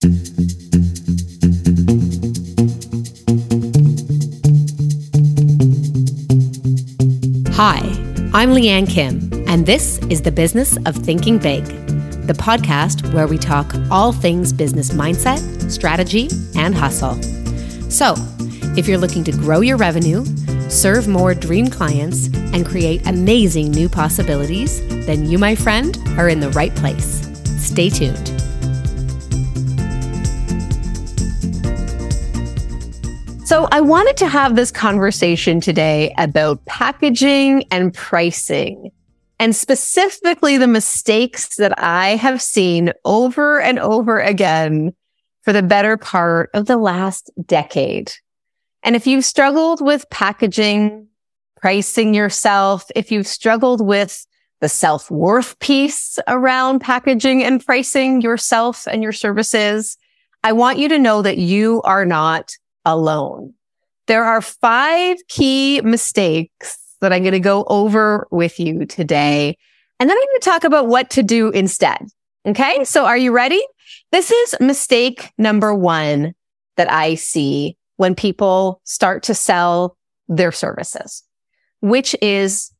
Hi, 0.00 0.10
I'm 8.32 8.50
Leanne 8.50 8.88
Kim, 8.88 9.28
and 9.48 9.66
this 9.66 9.98
is 10.08 10.22
the 10.22 10.30
Business 10.30 10.76
of 10.86 10.94
Thinking 10.94 11.38
Big, 11.38 11.64
the 12.28 12.32
podcast 12.32 13.12
where 13.12 13.26
we 13.26 13.38
talk 13.38 13.74
all 13.90 14.12
things 14.12 14.52
business 14.52 14.90
mindset, 14.90 15.68
strategy, 15.68 16.28
and 16.54 16.76
hustle. 16.76 17.20
So, 17.90 18.14
if 18.76 18.86
you're 18.86 18.98
looking 18.98 19.24
to 19.24 19.32
grow 19.32 19.62
your 19.62 19.78
revenue, 19.78 20.24
serve 20.70 21.08
more 21.08 21.34
dream 21.34 21.66
clients, 21.66 22.28
and 22.52 22.64
create 22.64 23.04
amazing 23.08 23.72
new 23.72 23.88
possibilities, 23.88 24.78
then 25.06 25.28
you, 25.28 25.38
my 25.38 25.56
friend, 25.56 25.98
are 26.16 26.28
in 26.28 26.38
the 26.38 26.50
right 26.50 26.74
place. 26.76 27.28
Stay 27.60 27.90
tuned. 27.90 28.37
So, 33.58 33.66
I 33.72 33.80
wanted 33.80 34.16
to 34.18 34.28
have 34.28 34.54
this 34.54 34.70
conversation 34.70 35.60
today 35.60 36.14
about 36.16 36.64
packaging 36.66 37.64
and 37.72 37.92
pricing, 37.92 38.92
and 39.40 39.56
specifically 39.56 40.58
the 40.58 40.68
mistakes 40.68 41.56
that 41.56 41.76
I 41.76 42.10
have 42.10 42.40
seen 42.40 42.92
over 43.04 43.60
and 43.60 43.80
over 43.80 44.20
again 44.20 44.94
for 45.42 45.52
the 45.52 45.64
better 45.64 45.96
part 45.96 46.50
of 46.54 46.66
the 46.66 46.76
last 46.76 47.32
decade. 47.46 48.12
And 48.84 48.94
if 48.94 49.08
you've 49.08 49.24
struggled 49.24 49.84
with 49.84 50.08
packaging, 50.08 51.08
pricing 51.56 52.14
yourself, 52.14 52.88
if 52.94 53.10
you've 53.10 53.26
struggled 53.26 53.84
with 53.84 54.24
the 54.60 54.68
self 54.68 55.10
worth 55.10 55.58
piece 55.58 56.20
around 56.28 56.78
packaging 56.78 57.42
and 57.42 57.66
pricing 57.66 58.20
yourself 58.20 58.86
and 58.86 59.02
your 59.02 59.10
services, 59.10 59.96
I 60.44 60.52
want 60.52 60.78
you 60.78 60.88
to 60.90 60.98
know 61.00 61.22
that 61.22 61.38
you 61.38 61.82
are 61.82 62.06
not 62.06 62.52
alone. 62.84 63.54
There 64.06 64.24
are 64.24 64.40
five 64.40 65.18
key 65.28 65.80
mistakes 65.82 66.78
that 67.00 67.12
I'm 67.12 67.22
going 67.22 67.32
to 67.32 67.40
go 67.40 67.64
over 67.68 68.26
with 68.30 68.58
you 68.58 68.86
today. 68.86 69.56
And 70.00 70.08
then 70.08 70.16
I'm 70.16 70.26
going 70.26 70.40
to 70.40 70.44
talk 70.44 70.64
about 70.64 70.88
what 70.88 71.10
to 71.10 71.22
do 71.22 71.50
instead. 71.50 72.06
Okay. 72.46 72.84
So 72.84 73.04
are 73.04 73.16
you 73.16 73.32
ready? 73.32 73.62
This 74.12 74.30
is 74.30 74.56
mistake 74.60 75.30
number 75.38 75.74
one 75.74 76.34
that 76.76 76.90
I 76.90 77.16
see 77.16 77.76
when 77.96 78.14
people 78.14 78.80
start 78.84 79.24
to 79.24 79.34
sell 79.34 79.96
their 80.28 80.52
services, 80.52 81.22
which 81.80 82.14
is 82.22 82.72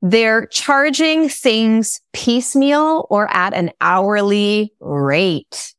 they're 0.00 0.46
charging 0.46 1.28
things 1.28 2.00
piecemeal 2.12 3.06
or 3.10 3.30
at 3.32 3.54
an 3.54 3.70
hourly 3.80 4.72
rate. 4.80 5.74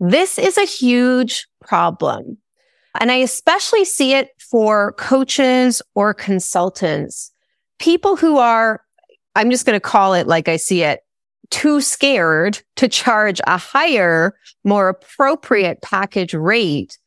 This 0.00 0.38
is 0.38 0.58
a 0.58 0.64
huge 0.64 1.46
problem. 1.60 2.38
And 2.98 3.12
I 3.12 3.16
especially 3.16 3.84
see 3.84 4.14
it 4.14 4.30
for 4.38 4.92
coaches 4.92 5.80
or 5.94 6.12
consultants, 6.12 7.30
people 7.78 8.16
who 8.16 8.38
are, 8.38 8.82
I'm 9.36 9.50
just 9.50 9.64
going 9.64 9.76
to 9.76 9.80
call 9.80 10.14
it 10.14 10.26
like 10.26 10.48
I 10.48 10.56
see 10.56 10.82
it, 10.82 11.00
too 11.50 11.80
scared 11.80 12.62
to 12.76 12.88
charge 12.88 13.40
a 13.46 13.58
higher, 13.58 14.34
more 14.64 14.88
appropriate 14.88 15.82
package 15.82 16.34
rate 16.34 16.98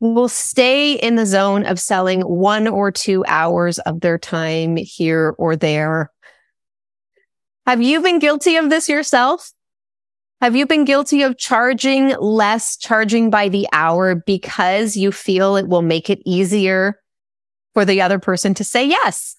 will 0.00 0.28
stay 0.28 0.94
in 0.94 1.16
the 1.16 1.26
zone 1.26 1.66
of 1.66 1.78
selling 1.78 2.22
one 2.22 2.66
or 2.66 2.90
two 2.90 3.22
hours 3.28 3.78
of 3.80 4.00
their 4.00 4.18
time 4.18 4.76
here 4.76 5.34
or 5.38 5.56
there. 5.56 6.10
Have 7.66 7.82
you 7.82 8.00
been 8.00 8.18
guilty 8.18 8.56
of 8.56 8.70
this 8.70 8.88
yourself? 8.88 9.52
Have 10.40 10.56
you 10.56 10.66
been 10.66 10.86
guilty 10.86 11.20
of 11.20 11.36
charging 11.36 12.16
less, 12.18 12.78
charging 12.78 13.28
by 13.28 13.50
the 13.50 13.68
hour 13.72 14.14
because 14.14 14.96
you 14.96 15.12
feel 15.12 15.56
it 15.56 15.68
will 15.68 15.82
make 15.82 16.08
it 16.08 16.22
easier 16.24 16.98
for 17.74 17.84
the 17.84 18.00
other 18.00 18.18
person 18.18 18.54
to 18.54 18.64
say 18.64 18.86
yes? 18.86 19.36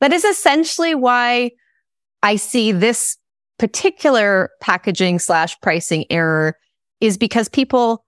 That 0.00 0.12
is 0.12 0.24
essentially 0.24 0.94
why 0.94 1.52
I 2.22 2.36
see 2.36 2.72
this 2.72 3.16
particular 3.58 4.50
packaging 4.60 5.18
slash 5.18 5.58
pricing 5.60 6.04
error 6.10 6.58
is 7.00 7.16
because 7.16 7.48
people 7.48 8.04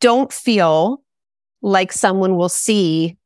don't 0.00 0.32
feel 0.32 1.02
like 1.62 1.90
someone 1.90 2.36
will 2.36 2.50
see 2.50 3.16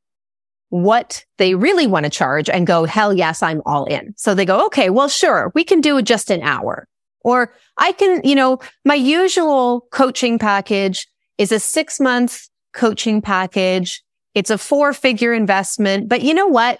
what 0.69 1.25
they 1.39 1.57
really 1.57 1.89
want 1.89 2.05
to 2.05 2.11
charge 2.11 2.49
and 2.49 2.65
go, 2.65 2.85
hell 2.85 3.13
yes, 3.13 3.43
I'm 3.43 3.61
all 3.67 3.87
in. 3.87 4.15
So 4.17 4.35
they 4.35 4.45
go, 4.45 4.67
okay, 4.67 4.89
well, 4.89 5.09
sure, 5.09 5.51
we 5.57 5.65
can 5.65 5.81
do 5.81 6.01
just 6.01 6.31
an 6.31 6.43
hour. 6.43 6.87
Or 7.23 7.53
I 7.77 7.93
can, 7.93 8.21
you 8.25 8.35
know, 8.35 8.59
my 8.85 8.95
usual 8.95 9.87
coaching 9.91 10.39
package 10.39 11.07
is 11.39 11.53
a 11.53 11.61
six 11.61 12.01
month 12.01 12.49
coaching 12.73 13.21
package. 13.21 14.03
It's 14.35 14.51
a 14.51 14.59
four 14.59 14.93
figure 14.93 15.33
investment, 15.35 16.09
but 16.09 16.23
you 16.23 16.35
know 16.35 16.47
what? 16.47 16.79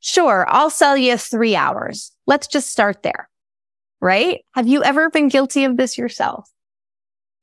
Sure, 0.00 0.46
I'll 0.48 0.70
sell 0.70 0.96
you 0.96 1.16
three 1.16 1.56
hours. 1.56 2.12
Let's 2.26 2.46
just 2.46 2.70
start 2.70 3.02
there. 3.02 3.28
Right? 4.00 4.40
Have 4.54 4.68
you 4.68 4.82
ever 4.84 5.10
been 5.10 5.28
guilty 5.28 5.64
of 5.64 5.76
this 5.76 5.96
yourself? 5.96 6.50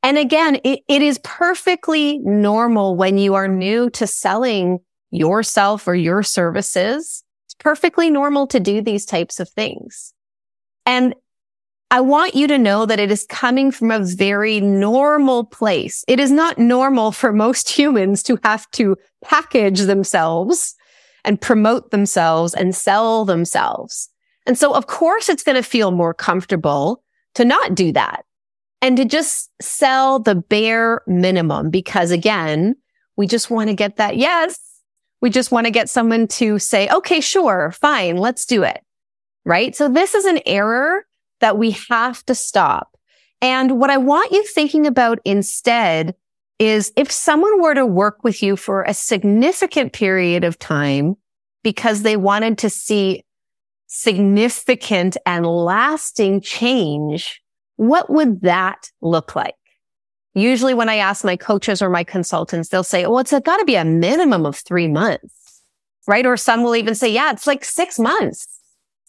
And 0.04 0.18
again, 0.18 0.60
it, 0.64 0.82
it 0.88 1.02
is 1.02 1.20
perfectly 1.24 2.20
normal 2.20 2.96
when 2.96 3.18
you 3.18 3.36
are 3.36 3.48
new 3.48 3.90
to 3.92 4.06
selling 4.06 4.80
yourself 5.12 5.88
or 5.88 5.96
your 5.96 6.24
services. 6.24 7.24
It's 7.48 7.56
perfectly 7.58 8.10
normal 8.10 8.48
to 8.48 8.60
do 8.60 8.82
these 8.82 9.06
types 9.06 9.40
of 9.40 9.50
things. 9.50 10.14
And 10.86 11.16
I 11.94 12.02
want 12.02 12.34
you 12.34 12.48
to 12.48 12.58
know 12.58 12.88
that 12.88 13.00
it 13.00 13.12
is 13.12 13.24
coming 13.30 13.70
from 13.70 13.92
a 13.92 14.04
very 14.04 14.60
normal 14.60 15.44
place. 15.44 16.04
It 16.08 16.20
is 16.20 16.32
not 16.32 16.58
normal 16.58 17.12
for 17.12 17.32
most 17.32 17.70
humans 17.78 18.24
to 18.24 18.40
have 18.44 18.70
to 18.72 18.98
package 19.24 19.82
themselves 19.82 20.74
and 21.24 21.40
promote 21.40 21.92
themselves 21.92 22.56
and 22.56 22.76
sell 22.76 23.26
themselves. 23.26 24.10
And 24.48 24.58
so 24.58 24.74
of 24.74 24.88
course 24.88 25.30
it's 25.30 25.44
going 25.44 25.56
to 25.56 25.62
feel 25.62 25.92
more 25.92 26.16
comfortable 26.16 27.04
to 27.36 27.46
not 27.46 27.76
do 27.76 27.92
that 27.92 28.26
and 28.82 28.98
to 28.98 29.06
just 29.06 29.52
sell 29.62 30.18
the 30.18 30.34
bare 30.34 31.04
minimum 31.06 31.70
because 31.70 32.10
again, 32.10 32.76
we 33.18 33.28
just 33.28 33.52
want 33.52 33.70
to 33.70 33.76
get 33.76 33.98
that 33.98 34.18
yes. 34.18 34.60
We 35.22 35.30
just 35.30 35.52
want 35.52 35.68
to 35.68 35.72
get 35.72 35.92
someone 35.92 36.28
to 36.30 36.58
say, 36.58 36.90
okay, 36.90 37.22
sure, 37.22 37.72
fine, 37.80 38.18
let's 38.18 38.48
do 38.48 38.64
it. 38.64 38.82
Right. 39.46 39.76
So 39.76 39.90
this 39.90 40.16
is 40.16 40.26
an 40.26 40.40
error 40.48 41.06
that 41.44 41.58
we 41.58 41.72
have 41.90 42.26
to 42.26 42.34
stop. 42.34 42.96
And 43.42 43.78
what 43.78 43.90
I 43.90 43.98
want 43.98 44.32
you 44.32 44.44
thinking 44.44 44.88
about 44.88 45.20
instead 45.26 46.16
is 46.58 46.94
if 46.96 47.12
someone 47.12 47.62
were 47.62 47.74
to 47.74 47.86
work 47.86 48.24
with 48.24 48.42
you 48.42 48.56
for 48.56 48.84
a 48.84 48.94
significant 48.94 49.92
period 49.92 50.46
of 50.46 50.58
time 50.58 51.16
because 51.62 52.02
they 52.02 52.16
wanted 52.16 52.60
to 52.60 52.70
see 52.70 53.26
significant 53.88 55.18
and 55.26 55.46
lasting 55.46 56.40
change, 56.40 57.42
what 57.76 58.10
would 58.10 58.40
that 58.44 58.90
look 59.02 59.36
like? 59.36 59.56
Usually 60.36 60.74
when 60.74 60.88
I 60.88 60.96
ask 60.96 61.26
my 61.26 61.36
coaches 61.36 61.82
or 61.82 61.90
my 61.90 62.06
consultants, 62.06 62.70
they'll 62.70 62.86
say, 62.86 63.06
well, 63.06 63.20
it's 63.20 63.38
got 63.38 63.58
to 63.58 63.66
be 63.66 63.76
a 63.76 63.84
minimum 63.84 64.46
of 64.46 64.56
three 64.56 64.88
months, 64.88 65.62
right? 66.08 66.26
Or 66.26 66.38
some 66.38 66.64
will 66.64 66.78
even 66.78 66.96
say, 66.96 67.12
yeah, 67.12 67.34
it's 67.34 67.48
like 67.48 67.66
six 67.66 68.00
months 68.00 68.62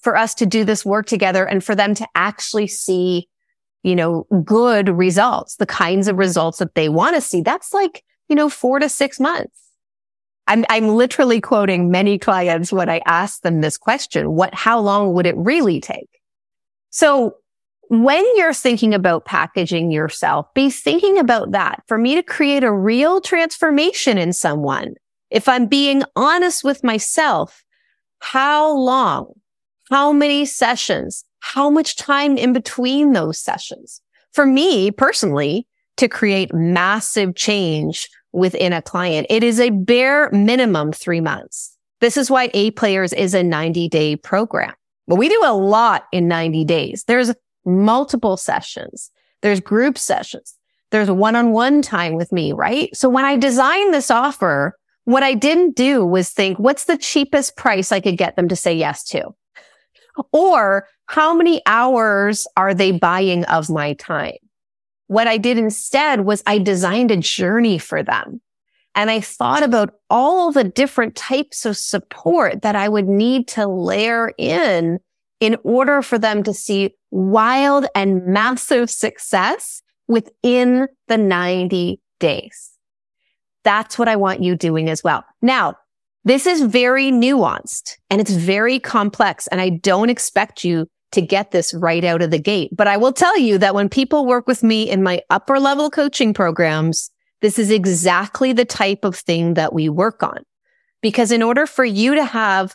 for 0.04 0.16
us 0.16 0.34
to 0.34 0.46
do 0.46 0.64
this 0.64 0.84
work 0.84 1.06
together 1.06 1.44
and 1.44 1.64
for 1.64 1.74
them 1.74 1.94
to 1.94 2.06
actually 2.14 2.68
see, 2.68 3.28
you 3.82 3.96
know, 3.96 4.26
good 4.44 4.90
results, 4.90 5.56
the 5.56 5.66
kinds 5.66 6.06
of 6.06 6.18
results 6.18 6.58
that 6.58 6.74
they 6.74 6.88
want 6.88 7.16
to 7.16 7.20
see. 7.20 7.40
That's 7.40 7.72
like, 7.72 8.04
you 8.28 8.36
know, 8.36 8.48
four 8.48 8.78
to 8.78 8.88
six 8.88 9.18
months. 9.18 9.58
I'm, 10.46 10.64
I'm 10.68 10.88
literally 10.88 11.40
quoting 11.40 11.90
many 11.90 12.18
clients 12.18 12.70
when 12.70 12.90
I 12.90 13.00
ask 13.06 13.40
them 13.40 13.62
this 13.62 13.78
question. 13.78 14.32
What, 14.32 14.54
how 14.54 14.78
long 14.78 15.14
would 15.14 15.26
it 15.26 15.36
really 15.38 15.80
take? 15.80 16.20
So 16.90 17.36
when 17.88 18.24
you're 18.36 18.52
thinking 18.52 18.92
about 18.94 19.24
packaging 19.24 19.90
yourself, 19.90 20.46
be 20.54 20.68
thinking 20.68 21.18
about 21.18 21.52
that 21.52 21.82
for 21.86 21.96
me 21.96 22.14
to 22.14 22.22
create 22.22 22.62
a 22.62 22.72
real 22.72 23.20
transformation 23.20 24.18
in 24.18 24.32
someone. 24.32 24.94
If 25.30 25.48
I'm 25.48 25.66
being 25.66 26.02
honest 26.14 26.62
with 26.62 26.84
myself, 26.84 27.64
how 28.20 28.74
long? 28.76 29.32
How 29.90 30.12
many 30.12 30.46
sessions? 30.46 31.24
How 31.40 31.68
much 31.68 31.96
time 31.96 32.38
in 32.38 32.52
between 32.52 33.12
those 33.12 33.38
sessions? 33.38 34.00
For 34.32 34.46
me 34.46 34.90
personally, 34.90 35.66
to 35.98 36.08
create 36.08 36.52
massive 36.54 37.34
change 37.34 38.08
within 38.32 38.72
a 38.72 38.82
client, 38.82 39.26
it 39.30 39.44
is 39.44 39.60
a 39.60 39.70
bare 39.70 40.30
minimum 40.30 40.92
three 40.92 41.20
months. 41.20 41.76
This 42.00 42.16
is 42.16 42.30
why 42.30 42.50
A 42.54 42.70
players 42.72 43.12
is 43.12 43.34
a 43.34 43.42
90 43.42 43.88
day 43.88 44.16
program. 44.16 44.74
But 45.06 45.16
we 45.16 45.28
do 45.28 45.42
a 45.44 45.52
lot 45.52 46.04
in 46.12 46.28
90 46.28 46.64
days. 46.64 47.04
There's 47.06 47.32
multiple 47.64 48.36
sessions. 48.36 49.10
There's 49.42 49.60
group 49.60 49.98
sessions. 49.98 50.54
There's 50.90 51.10
one-on-one 51.10 51.82
time 51.82 52.14
with 52.14 52.32
me, 52.32 52.52
right? 52.52 52.94
So 52.96 53.08
when 53.08 53.24
I 53.24 53.36
designed 53.36 53.92
this 53.92 54.10
offer, 54.10 54.78
what 55.04 55.22
I 55.22 55.34
didn't 55.34 55.76
do 55.76 56.04
was 56.04 56.30
think, 56.30 56.58
what's 56.58 56.84
the 56.84 56.96
cheapest 56.96 57.56
price 57.56 57.92
I 57.92 58.00
could 58.00 58.16
get 58.16 58.36
them 58.36 58.48
to 58.48 58.56
say 58.56 58.74
yes 58.74 59.04
to? 59.08 59.34
Or 60.32 60.86
how 61.06 61.34
many 61.34 61.62
hours 61.66 62.46
are 62.56 62.74
they 62.74 62.92
buying 62.92 63.44
of 63.44 63.68
my 63.68 63.94
time? 63.94 64.36
what 65.06 65.26
I 65.26 65.38
did 65.38 65.58
instead 65.58 66.22
was 66.22 66.42
I 66.46 66.58
designed 66.58 67.10
a 67.10 67.16
journey 67.16 67.78
for 67.78 68.02
them. 68.02 68.40
And 68.94 69.10
I 69.10 69.20
thought 69.20 69.62
about 69.62 69.94
all 70.08 70.52
the 70.52 70.64
different 70.64 71.16
types 71.16 71.66
of 71.66 71.76
support 71.76 72.62
that 72.62 72.76
I 72.76 72.88
would 72.88 73.08
need 73.08 73.48
to 73.48 73.66
layer 73.66 74.32
in 74.38 75.00
in 75.40 75.56
order 75.64 76.00
for 76.00 76.18
them 76.18 76.42
to 76.44 76.54
see 76.54 76.94
wild 77.10 77.86
and 77.94 78.24
massive 78.26 78.88
success 78.88 79.82
within 80.06 80.86
the 81.08 81.18
90 81.18 82.00
days. 82.20 82.70
That's 83.64 83.98
what 83.98 84.08
I 84.08 84.16
want 84.16 84.42
you 84.42 84.54
doing 84.56 84.88
as 84.88 85.02
well. 85.02 85.24
Now, 85.42 85.76
this 86.24 86.46
is 86.46 86.62
very 86.62 87.10
nuanced 87.10 87.96
and 88.10 88.20
it's 88.20 88.32
very 88.32 88.78
complex. 88.78 89.46
And 89.48 89.60
I 89.60 89.68
don't 89.68 90.10
expect 90.10 90.64
you 90.64 90.86
to 91.12 91.20
get 91.20 91.52
this 91.52 91.72
right 91.74 92.04
out 92.04 92.22
of 92.22 92.30
the 92.30 92.38
gate. 92.38 92.70
But 92.74 92.88
I 92.88 92.96
will 92.96 93.12
tell 93.12 93.38
you 93.38 93.58
that 93.58 93.74
when 93.74 93.88
people 93.88 94.26
work 94.26 94.46
with 94.46 94.62
me 94.62 94.90
in 94.90 95.02
my 95.02 95.22
upper 95.30 95.60
level 95.60 95.90
coaching 95.90 96.34
programs, 96.34 97.10
this 97.40 97.58
is 97.58 97.70
exactly 97.70 98.52
the 98.52 98.64
type 98.64 99.04
of 99.04 99.16
thing 99.16 99.54
that 99.54 99.72
we 99.72 99.88
work 99.88 100.22
on. 100.22 100.38
Because 101.02 101.30
in 101.30 101.42
order 101.42 101.66
for 101.66 101.84
you 101.84 102.14
to 102.14 102.24
have 102.24 102.74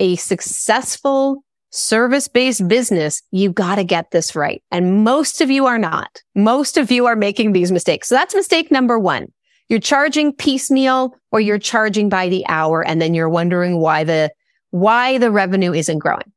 a 0.00 0.16
successful 0.16 1.44
service 1.70 2.28
based 2.28 2.66
business, 2.66 3.22
you've 3.30 3.54
got 3.54 3.76
to 3.76 3.84
get 3.84 4.10
this 4.10 4.34
right. 4.34 4.62
And 4.70 5.04
most 5.04 5.40
of 5.40 5.50
you 5.50 5.66
are 5.66 5.78
not. 5.78 6.22
Most 6.34 6.76
of 6.76 6.90
you 6.90 7.06
are 7.06 7.16
making 7.16 7.52
these 7.52 7.70
mistakes. 7.70 8.08
So 8.08 8.14
that's 8.16 8.34
mistake 8.34 8.70
number 8.70 8.98
one. 8.98 9.28
You're 9.68 9.80
charging 9.80 10.32
piecemeal 10.32 11.14
or 11.30 11.40
you're 11.40 11.58
charging 11.58 12.08
by 12.08 12.28
the 12.28 12.46
hour. 12.48 12.86
And 12.86 13.00
then 13.00 13.14
you're 13.14 13.28
wondering 13.28 13.78
why 13.80 14.04
the, 14.04 14.30
why 14.70 15.18
the 15.18 15.30
revenue 15.30 15.72
isn't 15.72 15.98
growing. 15.98 16.32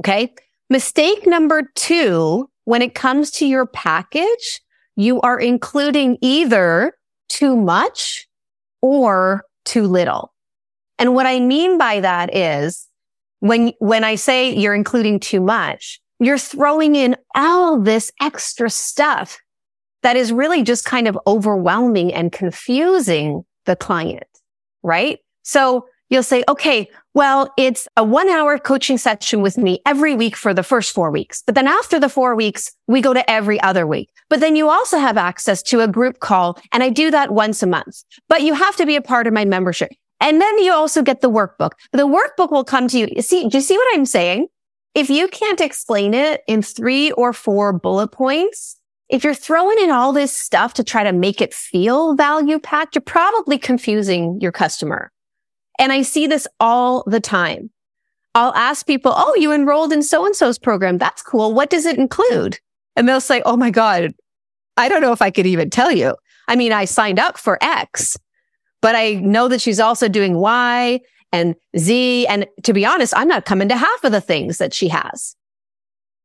Okay. 0.00 0.34
Mistake 0.70 1.26
number 1.26 1.70
two, 1.74 2.48
when 2.64 2.82
it 2.82 2.94
comes 2.94 3.30
to 3.32 3.46
your 3.46 3.66
package, 3.66 4.60
you 4.96 5.20
are 5.22 5.38
including 5.38 6.18
either 6.20 6.92
too 7.28 7.56
much 7.56 8.28
or 8.82 9.44
too 9.64 9.86
little. 9.86 10.34
And 10.98 11.14
what 11.14 11.26
I 11.26 11.40
mean 11.40 11.78
by 11.78 12.00
that 12.00 12.34
is 12.34 12.86
when, 13.40 13.72
when 13.78 14.04
I 14.04 14.16
say 14.16 14.54
you're 14.54 14.74
including 14.74 15.20
too 15.20 15.40
much, 15.40 16.00
you're 16.20 16.38
throwing 16.38 16.96
in 16.96 17.16
all 17.34 17.80
this 17.80 18.10
extra 18.20 18.68
stuff 18.68 19.38
that 20.02 20.16
is 20.16 20.32
really 20.32 20.62
just 20.62 20.84
kind 20.84 21.08
of 21.08 21.18
overwhelming 21.26 22.12
and 22.12 22.32
confusing 22.32 23.44
the 23.66 23.76
client, 23.76 24.26
right? 24.82 25.18
So 25.42 25.86
you'll 26.08 26.22
say, 26.22 26.44
okay, 26.48 26.88
well, 27.14 27.52
it's 27.56 27.88
a 27.96 28.04
one 28.04 28.28
hour 28.28 28.58
coaching 28.58 28.98
session 28.98 29.42
with 29.42 29.58
me 29.58 29.80
every 29.86 30.14
week 30.14 30.36
for 30.36 30.54
the 30.54 30.62
first 30.62 30.92
four 30.92 31.10
weeks. 31.10 31.42
But 31.44 31.54
then 31.54 31.66
after 31.66 31.98
the 31.98 32.08
four 32.08 32.34
weeks, 32.34 32.72
we 32.86 33.00
go 33.00 33.12
to 33.12 33.28
every 33.30 33.60
other 33.60 33.86
week. 33.86 34.10
But 34.30 34.40
then 34.40 34.56
you 34.56 34.68
also 34.68 34.98
have 34.98 35.16
access 35.16 35.62
to 35.64 35.80
a 35.80 35.88
group 35.88 36.20
call 36.20 36.58
and 36.72 36.82
I 36.82 36.90
do 36.90 37.10
that 37.10 37.32
once 37.32 37.62
a 37.62 37.66
month, 37.66 38.02
but 38.28 38.42
you 38.42 38.54
have 38.54 38.76
to 38.76 38.86
be 38.86 38.96
a 38.96 39.02
part 39.02 39.26
of 39.26 39.32
my 39.32 39.44
membership. 39.44 39.90
And 40.20 40.40
then 40.40 40.58
you 40.58 40.72
also 40.72 41.02
get 41.02 41.20
the 41.20 41.30
workbook. 41.30 41.72
The 41.92 42.06
workbook 42.06 42.50
will 42.50 42.64
come 42.64 42.88
to 42.88 42.98
you. 42.98 43.22
see, 43.22 43.48
do 43.48 43.58
you 43.58 43.62
see 43.62 43.76
what 43.76 43.86
I'm 43.94 44.06
saying? 44.06 44.48
If 44.94 45.10
you 45.10 45.28
can't 45.28 45.60
explain 45.60 46.12
it 46.12 46.42
in 46.48 46.62
three 46.62 47.12
or 47.12 47.32
four 47.32 47.72
bullet 47.72 48.08
points, 48.08 48.77
if 49.08 49.24
you're 49.24 49.34
throwing 49.34 49.78
in 49.78 49.90
all 49.90 50.12
this 50.12 50.36
stuff 50.36 50.74
to 50.74 50.84
try 50.84 51.02
to 51.02 51.12
make 51.12 51.40
it 51.40 51.54
feel 51.54 52.14
value 52.14 52.58
packed, 52.58 52.94
you're 52.94 53.02
probably 53.02 53.58
confusing 53.58 54.38
your 54.40 54.52
customer. 54.52 55.10
And 55.78 55.92
I 55.92 56.02
see 56.02 56.26
this 56.26 56.46
all 56.60 57.04
the 57.06 57.20
time. 57.20 57.70
I'll 58.34 58.54
ask 58.54 58.86
people, 58.86 59.12
Oh, 59.16 59.34
you 59.36 59.52
enrolled 59.52 59.92
in 59.92 60.02
so 60.02 60.26
and 60.26 60.36
so's 60.36 60.58
program. 60.58 60.98
That's 60.98 61.22
cool. 61.22 61.54
What 61.54 61.70
does 61.70 61.86
it 61.86 61.98
include? 61.98 62.58
And 62.96 63.08
they'll 63.08 63.20
say, 63.20 63.42
Oh 63.46 63.56
my 63.56 63.70
God, 63.70 64.12
I 64.76 64.88
don't 64.88 65.00
know 65.00 65.12
if 65.12 65.22
I 65.22 65.30
could 65.30 65.46
even 65.46 65.70
tell 65.70 65.90
you. 65.90 66.14
I 66.46 66.56
mean, 66.56 66.72
I 66.72 66.84
signed 66.84 67.18
up 67.18 67.38
for 67.38 67.58
X, 67.62 68.16
but 68.80 68.94
I 68.94 69.14
know 69.14 69.48
that 69.48 69.60
she's 69.60 69.80
also 69.80 70.08
doing 70.08 70.36
Y 70.36 71.00
and 71.32 71.54
Z. 71.76 72.26
And 72.26 72.46
to 72.64 72.72
be 72.72 72.84
honest, 72.84 73.14
I'm 73.16 73.28
not 73.28 73.44
coming 73.44 73.68
to 73.68 73.76
half 73.76 74.04
of 74.04 74.12
the 74.12 74.20
things 74.20 74.58
that 74.58 74.74
she 74.74 74.88
has. 74.88 75.34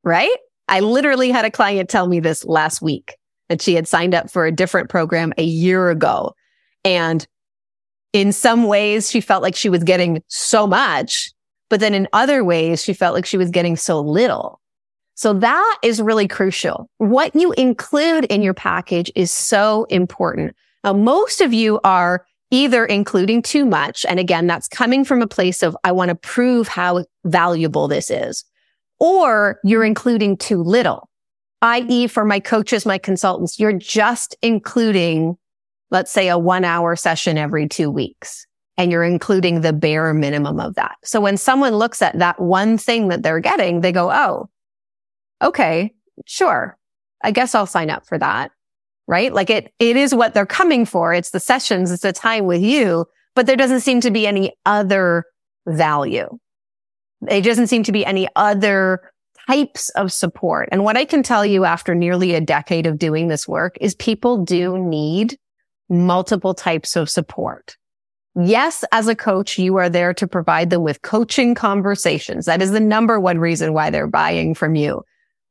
Right. 0.03 0.38
I 0.68 0.80
literally 0.80 1.31
had 1.31 1.45
a 1.45 1.51
client 1.51 1.89
tell 1.89 2.07
me 2.07 2.19
this 2.19 2.45
last 2.45 2.81
week 2.81 3.15
that 3.50 3.62
she 3.62 3.75
had 3.75 3.88
signed 3.88 4.15
up 4.15 4.30
for 4.31 4.45
a 4.45 4.51
different 4.51 4.89
program 4.89 5.33
a 5.38 5.44
year 5.44 5.89
ago. 5.89 6.33
And 6.86 7.25
in 8.13 8.31
some 8.31 8.65
ways, 8.65 9.10
she 9.10 9.21
felt 9.21 9.44
like 9.44 9.56
she 9.56 9.69
was 9.69 9.83
getting 9.83 10.21
so 10.27 10.68
much, 10.68 11.31
but 11.69 11.80
then 11.80 11.94
in 11.94 12.07
other 12.13 12.44
ways, 12.44 12.83
she 12.83 12.94
felt 12.94 13.15
like 13.15 13.25
she 13.25 13.38
was 13.38 13.50
getting 13.50 13.75
so 13.75 14.00
little. 14.00 14.60
So 15.15 15.33
that 15.33 15.77
is 15.83 16.01
really 16.01 16.27
crucial. 16.27 16.89
What 16.98 17.36
you 17.36 17.51
include 17.54 18.25
in 18.25 18.42
your 18.42 18.54
package 18.54 19.12
is 19.15 19.31
so 19.31 19.86
important. 19.86 20.56
Now, 20.83 20.94
most 20.94 21.42
of 21.42 21.54
you 21.54 21.80
are 21.83 22.25
either 22.51 22.86
including 22.86 23.42
too 23.42 23.65
much. 23.65 24.06
And 24.07 24.19
again, 24.19 24.48
that's 24.48 24.68
coming 24.68 25.04
from 25.04 25.21
a 25.21 25.27
place 25.27 25.63
of, 25.63 25.75
I 25.83 25.92
want 25.92 26.10
to 26.10 26.15
prove 26.15 26.68
how 26.68 27.06
valuable 27.25 27.88
this 27.88 28.12
is 28.12 28.45
or 29.03 29.59
you're 29.65 29.83
including 29.83 30.38
too 30.38 30.63
little, 30.63 31.09
i.e. 31.61 32.07
for 32.07 32.23
my 32.23 32.39
coaches, 32.39 32.85
my 32.85 32.97
consultants, 32.97 33.59
you're 33.59 33.73
just 33.73 34.33
including, 34.41 35.35
let's 35.91 36.09
say 36.09 36.29
a 36.29 36.38
one 36.38 36.63
hour 36.63 36.95
session 36.95 37.38
every 37.38 37.67
two 37.67 37.91
weeks 37.91 38.47
and 38.77 38.94
you're 38.94 39.03
including 39.03 39.59
the 39.59 39.73
bare 39.73 40.13
minimum 40.13 40.57
of 40.57 40.75
that. 40.75 40.95
So 41.03 41.19
when 41.19 41.35
someone 41.35 41.75
looks 41.75 42.01
at 42.01 42.17
that 42.19 42.39
one 42.39 42.77
thing 42.77 43.09
that 43.09 43.23
they're 43.23 43.41
getting, 43.41 43.81
they 43.81 43.91
go, 43.91 44.09
Oh, 44.09 44.50
okay, 45.41 45.94
sure. 46.25 46.77
I 47.21 47.31
guess 47.31 47.53
I'll 47.53 47.65
sign 47.65 47.89
up 47.89 48.05
for 48.05 48.17
that. 48.17 48.51
Right? 49.05 49.33
Like 49.33 49.50
it, 49.50 49.73
it 49.79 49.97
is 49.97 50.15
what 50.15 50.33
they're 50.33 50.45
coming 50.45 50.85
for. 50.85 51.13
It's 51.13 51.31
the 51.31 51.41
sessions. 51.41 51.91
It's 51.91 52.03
the 52.03 52.13
time 52.13 52.45
with 52.45 52.61
you, 52.61 53.05
but 53.35 53.47
there 53.47 53.57
doesn't 53.57 53.81
seem 53.81 54.00
to 54.00 54.11
be 54.11 54.25
any 54.25 54.53
other 54.65 55.25
value. 55.67 56.39
There 57.28 57.42
doesn't 57.42 57.68
seem 57.68 57.84
to 57.84 57.92
be 57.92 58.06
any 58.06 58.28
other 58.36 59.02
types 59.48 59.90
of 59.90 60.12
support. 60.12 60.70
And 60.72 60.84
what 60.84 60.98
I 60.98 61.06
can 61.06 61.24
tell 61.24 61.46
you 61.46 61.66
after 61.66 61.94
nearly 61.96 62.34
a 62.34 62.42
decade 62.42 62.86
of 62.86 62.98
doing 62.98 63.28
this 63.28 63.48
work 63.48 63.78
is 63.81 63.96
people 63.96 64.44
do 64.44 64.78
need 64.78 65.38
multiple 65.90 66.54
types 66.54 66.96
of 66.96 67.10
support. 67.10 67.78
Yes, 68.36 68.84
as 68.92 69.08
a 69.08 69.16
coach, 69.16 69.60
you 69.60 69.75
are 69.75 69.90
there 69.90 70.14
to 70.16 70.28
provide 70.28 70.70
them 70.70 70.81
with 70.81 71.04
coaching 71.04 71.54
conversations. 71.54 72.46
That 72.46 72.62
is 72.62 72.72
the 72.72 72.80
number 72.80 73.20
one 73.20 73.38
reason 73.38 73.74
why 73.74 73.90
they're 73.90 74.08
buying 74.08 74.56
from 74.56 74.75
you. 74.75 75.04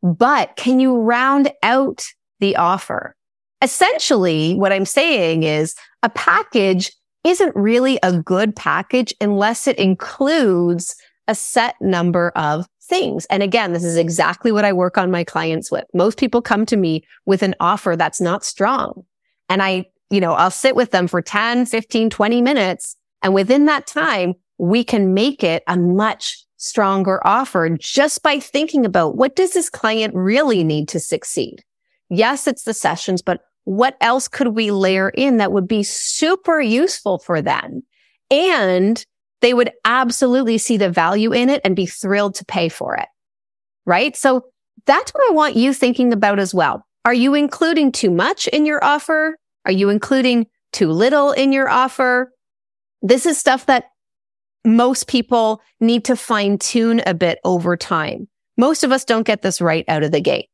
But 0.03 0.57
can 0.57 0.81
you 0.81 0.97
round 0.97 1.53
out 1.63 2.05
the 2.41 2.57
offer? 2.57 3.15
Essentially, 3.61 4.55
what 4.55 4.73
I'm 4.73 4.87
saying 4.87 5.45
is 5.45 5.77
a 6.03 6.11
package 6.11 6.91
isn't 7.23 7.55
really 7.55 8.01
a 8.03 8.19
good 8.19 8.57
package 8.57 9.15
unless 9.21 9.69
it 9.69 9.79
includes 9.79 10.97
a 11.29 11.35
set 11.35 11.77
number 11.81 12.31
of 12.35 12.67
things. 12.83 13.27
And 13.27 13.43
again, 13.43 13.73
this 13.73 13.85
is 13.85 13.97
exactly 13.97 14.53
what 14.53 14.65
I 14.65 14.73
work 14.73 14.99
on 14.99 15.11
my 15.11 15.25
clients 15.25 15.71
with. 15.71 15.85
Most 15.95 16.19
people 16.19 16.43
come 16.43 16.67
to 16.67 16.77
me 16.77 17.05
with 17.27 17.43
an 17.43 17.55
offer 17.61 17.95
that's 17.97 18.21
not 18.21 18.45
strong. 18.45 19.05
And 19.49 19.63
I, 19.63 19.87
you 20.11 20.21
know, 20.21 20.33
I'll 20.33 20.51
sit 20.51 20.77
with 20.77 20.91
them 20.91 21.07
for 21.07 21.23
10, 21.23 21.67
15, 21.67 22.11
20 22.11 22.43
minutes. 22.43 22.97
And 23.23 23.35
within 23.35 23.67
that 23.67 23.87
time, 23.87 24.35
we 24.59 24.85
can 24.85 25.15
make 25.15 25.43
it 25.43 25.63
a 25.67 25.77
much 25.77 26.45
stronger 26.57 27.21
offer 27.27 27.77
just 27.81 28.23
by 28.23 28.39
thinking 28.39 28.87
about 28.87 29.17
what 29.17 29.35
does 29.35 29.53
this 29.53 29.69
client 29.69 30.15
really 30.15 30.63
need 30.63 30.89
to 30.89 31.01
succeed? 31.01 31.65
Yes, 32.09 32.47
it's 32.47 32.63
the 32.65 32.75
sessions, 32.75 33.23
but 33.23 33.41
what 33.65 33.97
else 34.01 34.29
could 34.29 34.49
we 34.49 34.71
layer 34.71 35.11
in 35.11 35.39
that 35.39 35.53
would 35.53 35.67
be 35.67 35.83
super 35.83 36.61
useful 36.61 37.19
for 37.19 37.43
them? 37.43 37.83
And 38.31 39.05
they 39.43 39.53
would 39.53 39.73
absolutely 39.85 40.57
see 40.57 40.77
the 40.77 40.89
value 40.89 41.33
in 41.33 41.51
it 41.51 41.61
and 41.65 41.77
be 41.77 41.87
thrilled 41.87 42.35
to 42.37 42.45
pay 42.45 42.69
for 42.69 42.97
it. 42.97 43.09
Right? 43.85 44.17
So 44.17 44.47
that's 44.87 45.13
what 45.13 45.29
I 45.29 45.35
want 45.35 45.57
you 45.57 45.75
thinking 45.75 46.13
about 46.13 46.39
as 46.39 46.55
well. 46.55 46.87
Are 47.05 47.15
you 47.15 47.35
including 47.35 47.93
too 47.93 48.11
much 48.11 48.47
in 48.49 48.65
your 48.65 48.83
offer? 48.83 49.37
Are 49.67 49.73
you 49.73 49.91
including 49.91 50.47
too 50.73 50.91
little 50.91 51.33
in 51.33 51.53
your 51.53 51.69
offer? 51.69 52.33
This 53.03 53.27
is 53.27 53.37
stuff 53.37 53.67
that 53.67 53.87
most 54.65 55.09
people 55.09 55.61
need 55.81 56.05
to 56.05 56.17
fine 56.17 56.57
tune 56.59 57.03
a 57.05 57.15
bit 57.15 57.41
over 57.45 57.77
time. 57.77 58.29
Most 58.57 58.85
of 58.85 58.93
us 58.93 59.05
don't 59.05 59.27
get 59.27 59.43
this 59.43 59.61
right 59.61 59.85
out 59.89 60.05
of 60.05 60.13
the 60.13 60.21
gate. 60.21 60.49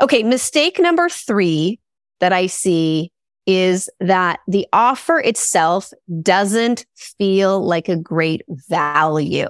Okay. 0.00 0.22
Mistake 0.22 0.78
number 0.78 1.08
three 1.08 1.78
that 2.20 2.32
I 2.32 2.46
see 2.46 3.12
is 3.46 3.88
that 4.00 4.40
the 4.48 4.66
offer 4.72 5.20
itself 5.20 5.92
doesn't 6.20 6.84
feel 6.94 7.64
like 7.64 7.88
a 7.88 7.96
great 7.96 8.42
value. 8.48 9.48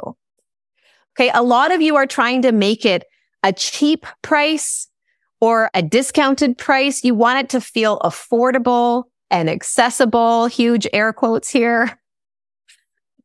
Okay. 1.19 1.31
A 1.33 1.43
lot 1.43 1.73
of 1.73 1.81
you 1.81 1.97
are 1.97 2.07
trying 2.07 2.43
to 2.43 2.53
make 2.53 2.85
it 2.85 3.05
a 3.43 3.53
cheap 3.53 4.05
price 4.23 4.89
or 5.41 5.71
a 5.73 5.83
discounted 5.83 6.59
price. 6.59 7.05
You 7.05 7.15
want 7.15 7.41
it 7.41 7.49
to 7.51 7.61
feel 7.61 7.99
affordable 8.01 9.05
and 9.31 9.49
accessible, 9.49 10.47
huge 10.47 10.87
air 10.93 11.13
quotes 11.13 11.49
here. 11.49 11.99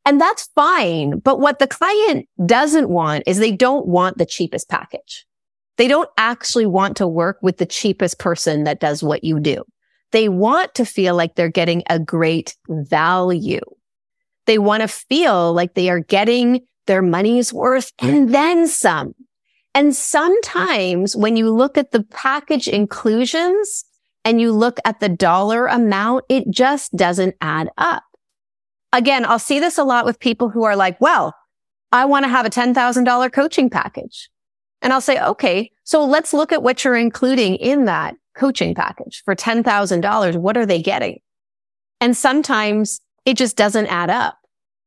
And 0.05 0.19
that's 0.19 0.49
fine. 0.55 1.19
But 1.19 1.39
what 1.39 1.59
the 1.59 1.67
client 1.67 2.27
doesn't 2.45 2.89
want 2.89 3.23
is 3.27 3.37
they 3.37 3.51
don't 3.51 3.87
want 3.87 4.17
the 4.17 4.25
cheapest 4.25 4.69
package. 4.69 5.27
They 5.77 5.87
don't 5.87 6.09
actually 6.17 6.65
want 6.65 6.97
to 6.97 7.07
work 7.07 7.37
with 7.41 7.57
the 7.57 7.65
cheapest 7.65 8.19
person 8.19 8.63
that 8.63 8.79
does 8.79 9.03
what 9.03 9.23
you 9.23 9.39
do. 9.39 9.63
They 10.11 10.29
want 10.29 10.75
to 10.75 10.85
feel 10.85 11.15
like 11.15 11.35
they're 11.35 11.49
getting 11.49 11.83
a 11.89 11.99
great 11.99 12.55
value. 12.67 13.61
They 14.45 14.57
want 14.57 14.81
to 14.81 14.87
feel 14.87 15.53
like 15.53 15.73
they 15.73 15.89
are 15.89 15.99
getting 15.99 16.61
their 16.87 17.01
money's 17.01 17.53
worth 17.53 17.91
and 17.99 18.33
then 18.33 18.67
some. 18.67 19.13
And 19.73 19.95
sometimes 19.95 21.15
when 21.15 21.37
you 21.37 21.49
look 21.49 21.77
at 21.77 21.91
the 21.91 22.03
package 22.03 22.67
inclusions 22.67 23.85
and 24.25 24.41
you 24.41 24.51
look 24.51 24.79
at 24.83 24.99
the 24.99 25.09
dollar 25.09 25.67
amount, 25.67 26.25
it 26.27 26.49
just 26.49 26.95
doesn't 26.95 27.35
add 27.39 27.69
up. 27.77 28.03
Again, 28.91 29.23
I'll 29.25 29.39
see 29.39 29.59
this 29.59 29.77
a 29.77 29.85
lot 29.85 30.03
with 30.03 30.19
people 30.19 30.49
who 30.49 30.63
are 30.63 30.75
like, 30.75 30.99
well, 30.99 31.33
I 31.93 32.05
want 32.05 32.25
to 32.25 32.29
have 32.29 32.45
a 32.45 32.49
$10,000 32.49 33.31
coaching 33.31 33.69
package. 33.69 34.29
And 34.81 34.91
I'll 34.91 35.01
say, 35.01 35.21
okay, 35.21 35.71
so 35.83 36.03
let's 36.03 36.33
look 36.33 36.51
at 36.51 36.63
what 36.63 36.83
you're 36.83 36.97
including 36.97 37.55
in 37.55 37.85
that 37.85 38.15
coaching 38.35 38.75
package 38.75 39.21
for 39.25 39.35
$10,000. 39.35 40.35
What 40.37 40.57
are 40.57 40.65
they 40.65 40.81
getting? 40.81 41.19
And 41.99 42.15
sometimes 42.15 43.01
it 43.25 43.37
just 43.37 43.55
doesn't 43.55 43.87
add 43.87 44.09
up. 44.09 44.37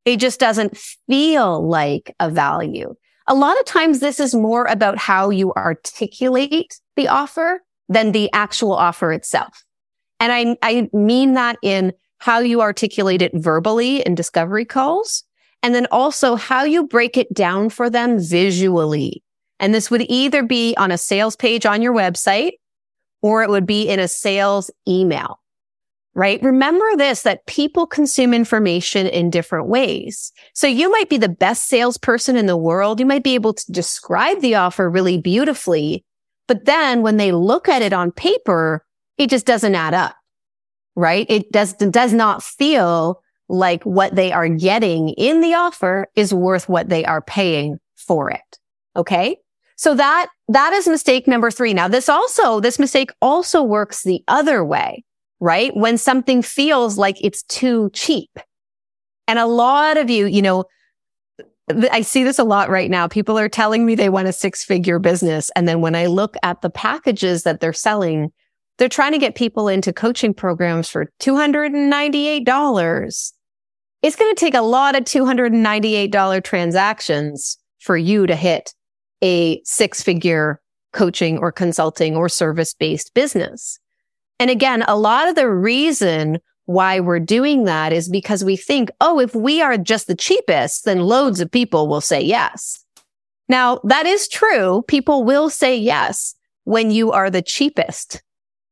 It 0.05 0.19
just 0.19 0.41
doesn't 0.41 0.77
feel 0.77 1.67
like 1.67 2.15
a 2.21 2.31
value. 2.31 2.95
A 3.27 3.35
lot 3.35 3.59
of 3.59 3.65
times 3.65 4.01
this 4.01 4.21
is 4.21 4.35
more 4.35 4.67
about 4.67 4.99
how 4.99 5.31
you 5.31 5.53
articulate 5.55 6.79
the 6.97 7.09
offer 7.09 7.63
than 7.89 8.13
the 8.13 8.31
actual 8.33 8.73
offer 8.73 9.13
itself. 9.13 9.65
And 10.21 10.33
I, 10.33 10.57
I 10.63 10.89
mean 10.93 11.35
that 11.35 11.57
in 11.63 11.93
how 12.19 12.39
you 12.41 12.61
articulate 12.61 13.23
it 13.23 13.33
verbally 13.35 14.01
in 14.03 14.15
discovery 14.15 14.65
calls, 14.65 15.25
and 15.63 15.75
then 15.75 15.87
also 15.91 16.37
how 16.37 16.65
you 16.65 16.87
break 16.87 17.17
it 17.17 17.33
down 17.33 17.71
for 17.71 17.89
them 17.89 18.19
visually. 18.19 19.23
And 19.59 19.75
this 19.75 19.91
would 19.91 20.03
either 20.09 20.43
be 20.43 20.75
on 20.77 20.91
a 20.91 20.99
sales 20.99 21.37
page 21.37 21.65
on 21.65 21.81
your 21.81 21.95
website 21.95 22.53
or 23.25 23.43
it 23.43 23.49
would 23.49 23.65
be 23.65 23.89
in 23.89 23.99
a 23.99 24.07
sales 24.07 24.71
email 24.87 25.41
right? 26.17 26.41
Remember 26.43 26.85
this, 26.97 27.23
that 27.23 27.45
people 27.47 27.89
consume 27.89 28.33
information 28.33 29.09
in 29.09 29.31
different 29.31 29.67
ways. 29.67 30.31
So 30.53 30.69
you 30.69 30.89
might 30.89 31.09
be 31.09 31.17
the 31.17 31.29
best 31.29 31.67
salesperson 31.67 32.37
in 32.37 32.47
the 32.47 32.57
world. 32.57 33.01
You 33.01 33.07
might 33.07 33.25
be 33.25 33.35
able 33.35 33.53
to 33.53 33.73
describe 33.73 34.41
the 34.41 34.55
offer 34.55 34.89
really 34.89 35.19
beautifully. 35.21 36.05
But 36.47 36.67
then 36.67 37.03
when 37.03 37.17
they 37.17 37.33
look 37.33 37.69
at 37.69 37.83
it 37.83 37.93
on 37.93 38.13
paper, 38.13 38.85
it 39.19 39.29
just 39.29 39.45
doesn't 39.45 39.75
add 39.75 39.93
up, 39.93 40.15
right? 40.95 41.27
It 41.29 41.51
does, 41.51 41.73
does 41.73 42.13
not 42.13 42.45
feel 42.45 43.21
like 43.49 43.83
what 43.83 44.15
they 44.15 44.31
are 44.31 44.49
getting 44.49 45.09
in 45.09 45.41
the 45.41 45.55
offer 45.55 46.07
is 46.15 46.33
worth 46.33 46.69
what 46.69 46.91
they 46.91 47.05
are 47.05 47.23
paying 47.23 47.81
for 47.97 48.31
it. 48.31 48.59
Okay. 48.95 49.39
So 49.75 49.97
that, 49.97 50.29
that 50.49 50.73
is 50.73 50.87
mistake 50.87 51.27
number 51.27 51.51
three. 51.51 51.75
Now 51.75 51.89
this 51.89 52.09
also, 52.09 52.61
this 52.61 52.79
mistake 52.79 53.11
also 53.21 53.63
works 53.63 54.03
the 54.03 54.23
other 54.29 54.65
way 54.65 55.05
right? 55.45 55.77
When 55.77 55.99
something 55.99 56.41
feels 56.41 56.97
like 56.97 57.23
it's 57.23 57.43
too 57.43 57.91
cheap. 57.93 58.31
And 59.29 59.39
a 59.39 59.47
lot 59.47 59.99
of 59.99 60.09
you, 60.09 60.27
you 60.27 60.41
know, 60.41 60.65
I 61.91 62.01
see 62.01 62.25
this 62.25 62.39
a 62.39 62.45
lot 62.45 62.71
right 62.71 62.91
now. 62.91 63.09
People 63.09 63.39
are 63.39 63.51
telling 63.51 63.85
me 63.85 63.95
they 63.95 64.09
want 64.09 64.27
a 64.27 64.33
six 64.33 64.65
figure 64.65 64.99
business. 64.99 65.51
And 65.55 65.69
then 65.69 65.83
when 65.83 65.95
I 65.95 66.07
look 66.07 66.39
at 66.43 66.63
the 66.63 66.71
packages 66.71 67.43
that 67.43 67.61
they're 67.61 67.75
selling, 67.75 68.33
they're 68.79 68.89
trying 68.89 69.13
to 69.13 69.19
get 69.19 69.35
people 69.35 69.69
into 69.69 69.93
coaching 69.93 70.33
programs 70.33 70.89
for 70.89 71.13
$298. 71.21 73.33
It's 74.03 74.17
going 74.17 74.35
to 74.35 74.41
take 74.41 74.55
a 74.55 74.63
lot 74.63 74.97
of 74.97 75.05
$298 75.05 76.43
transactions 76.43 77.59
for 77.81 77.99
you 77.99 78.27
to 78.27 78.35
hit 78.35 78.73
a 79.25 79.61
six 79.65 80.03
figure 80.03 80.61
coaching 80.93 81.39
or 81.39 81.51
consulting 81.51 82.15
or 82.15 82.29
service 82.29 82.75
based 82.75 83.13
business. 83.15 83.81
And 84.39 84.51
again, 84.51 84.83
a 84.87 84.97
lot 84.97 85.29
of 85.29 85.35
the 85.35 85.51
reason 85.51 86.39
why 86.67 87.01
we're 87.01 87.21
doing 87.21 87.65
that 87.65 87.93
is 87.93 88.09
because 88.09 88.45
we 88.45 88.57
think, 88.57 88.91
oh, 89.01 89.19
if 89.19 89.35
we 89.35 89.61
are 89.61 89.77
just 89.77 90.07
the 90.07 90.15
cheapest, 90.15 90.85
then 90.85 91.01
loads 91.01 91.41
of 91.41 91.51
people 91.51 91.89
will 91.89 92.01
say 92.01 92.21
yes. 92.21 92.85
Now, 93.49 93.81
that 93.85 94.07
is 94.07 94.29
true. 94.29 94.83
People 94.89 95.25
will 95.25 95.51
say 95.51 95.77
yes 95.77 96.35
when 96.65 96.91
you 96.91 97.13
are 97.13 97.31
the 97.31 97.43
cheapest. 97.43 98.23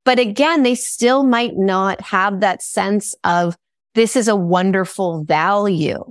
But 0.05 0.19
again, 0.19 0.63
they 0.63 0.75
still 0.75 1.23
might 1.23 1.57
not 1.57 2.01
have 2.01 2.41
that 2.41 2.63
sense 2.63 3.15
of 3.25 3.57
this 3.95 4.17
is 4.17 4.29
a 4.29 4.37
wonderful 4.37 5.25
value. 5.25 6.03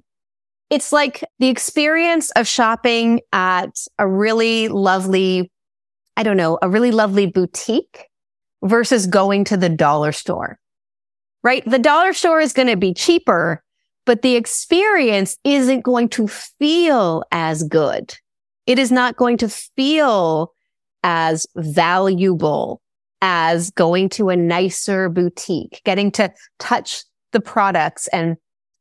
It's 0.72 0.94
like 0.94 1.22
the 1.40 1.50
experience 1.50 2.32
of 2.32 2.48
shopping 2.48 3.20
at 3.34 3.78
a 4.00 4.08
really 4.08 4.70
lovely, 4.70 5.52
I 6.16 6.24
don't 6.24 6.38
know, 6.38 6.58
a 6.62 6.70
really 6.70 6.92
lovely 6.92 7.26
boutique 7.26 8.08
versus 8.64 9.06
going 9.06 9.44
to 9.46 9.58
the 9.58 9.68
dollar 9.68 10.14
store, 10.14 10.58
right? 11.44 11.62
The 11.70 11.78
dollar 11.78 12.14
store 12.14 12.40
is 12.40 12.54
going 12.54 12.70
to 12.70 12.78
be 12.78 12.94
cheaper, 12.94 13.62
but 14.06 14.22
the 14.22 14.38
experience 14.38 15.38
isn't 15.44 15.82
going 15.82 16.08
to 16.10 16.30
feel 16.30 17.26
as 17.34 17.64
good. 17.64 18.16
It 18.66 18.80
is 18.80 18.94
not 18.94 19.18
going 19.18 19.38
to 19.40 19.50
feel 19.50 20.54
as 21.04 21.48
valuable 21.58 22.82
as 23.22 23.72
going 23.72 24.08
to 24.10 24.30
a 24.30 24.38
nicer 24.38 25.10
boutique, 25.10 25.82
getting 25.84 26.12
to 26.12 26.32
touch 26.60 27.04
the 27.34 27.42
products 27.42 28.08
and 28.08 28.38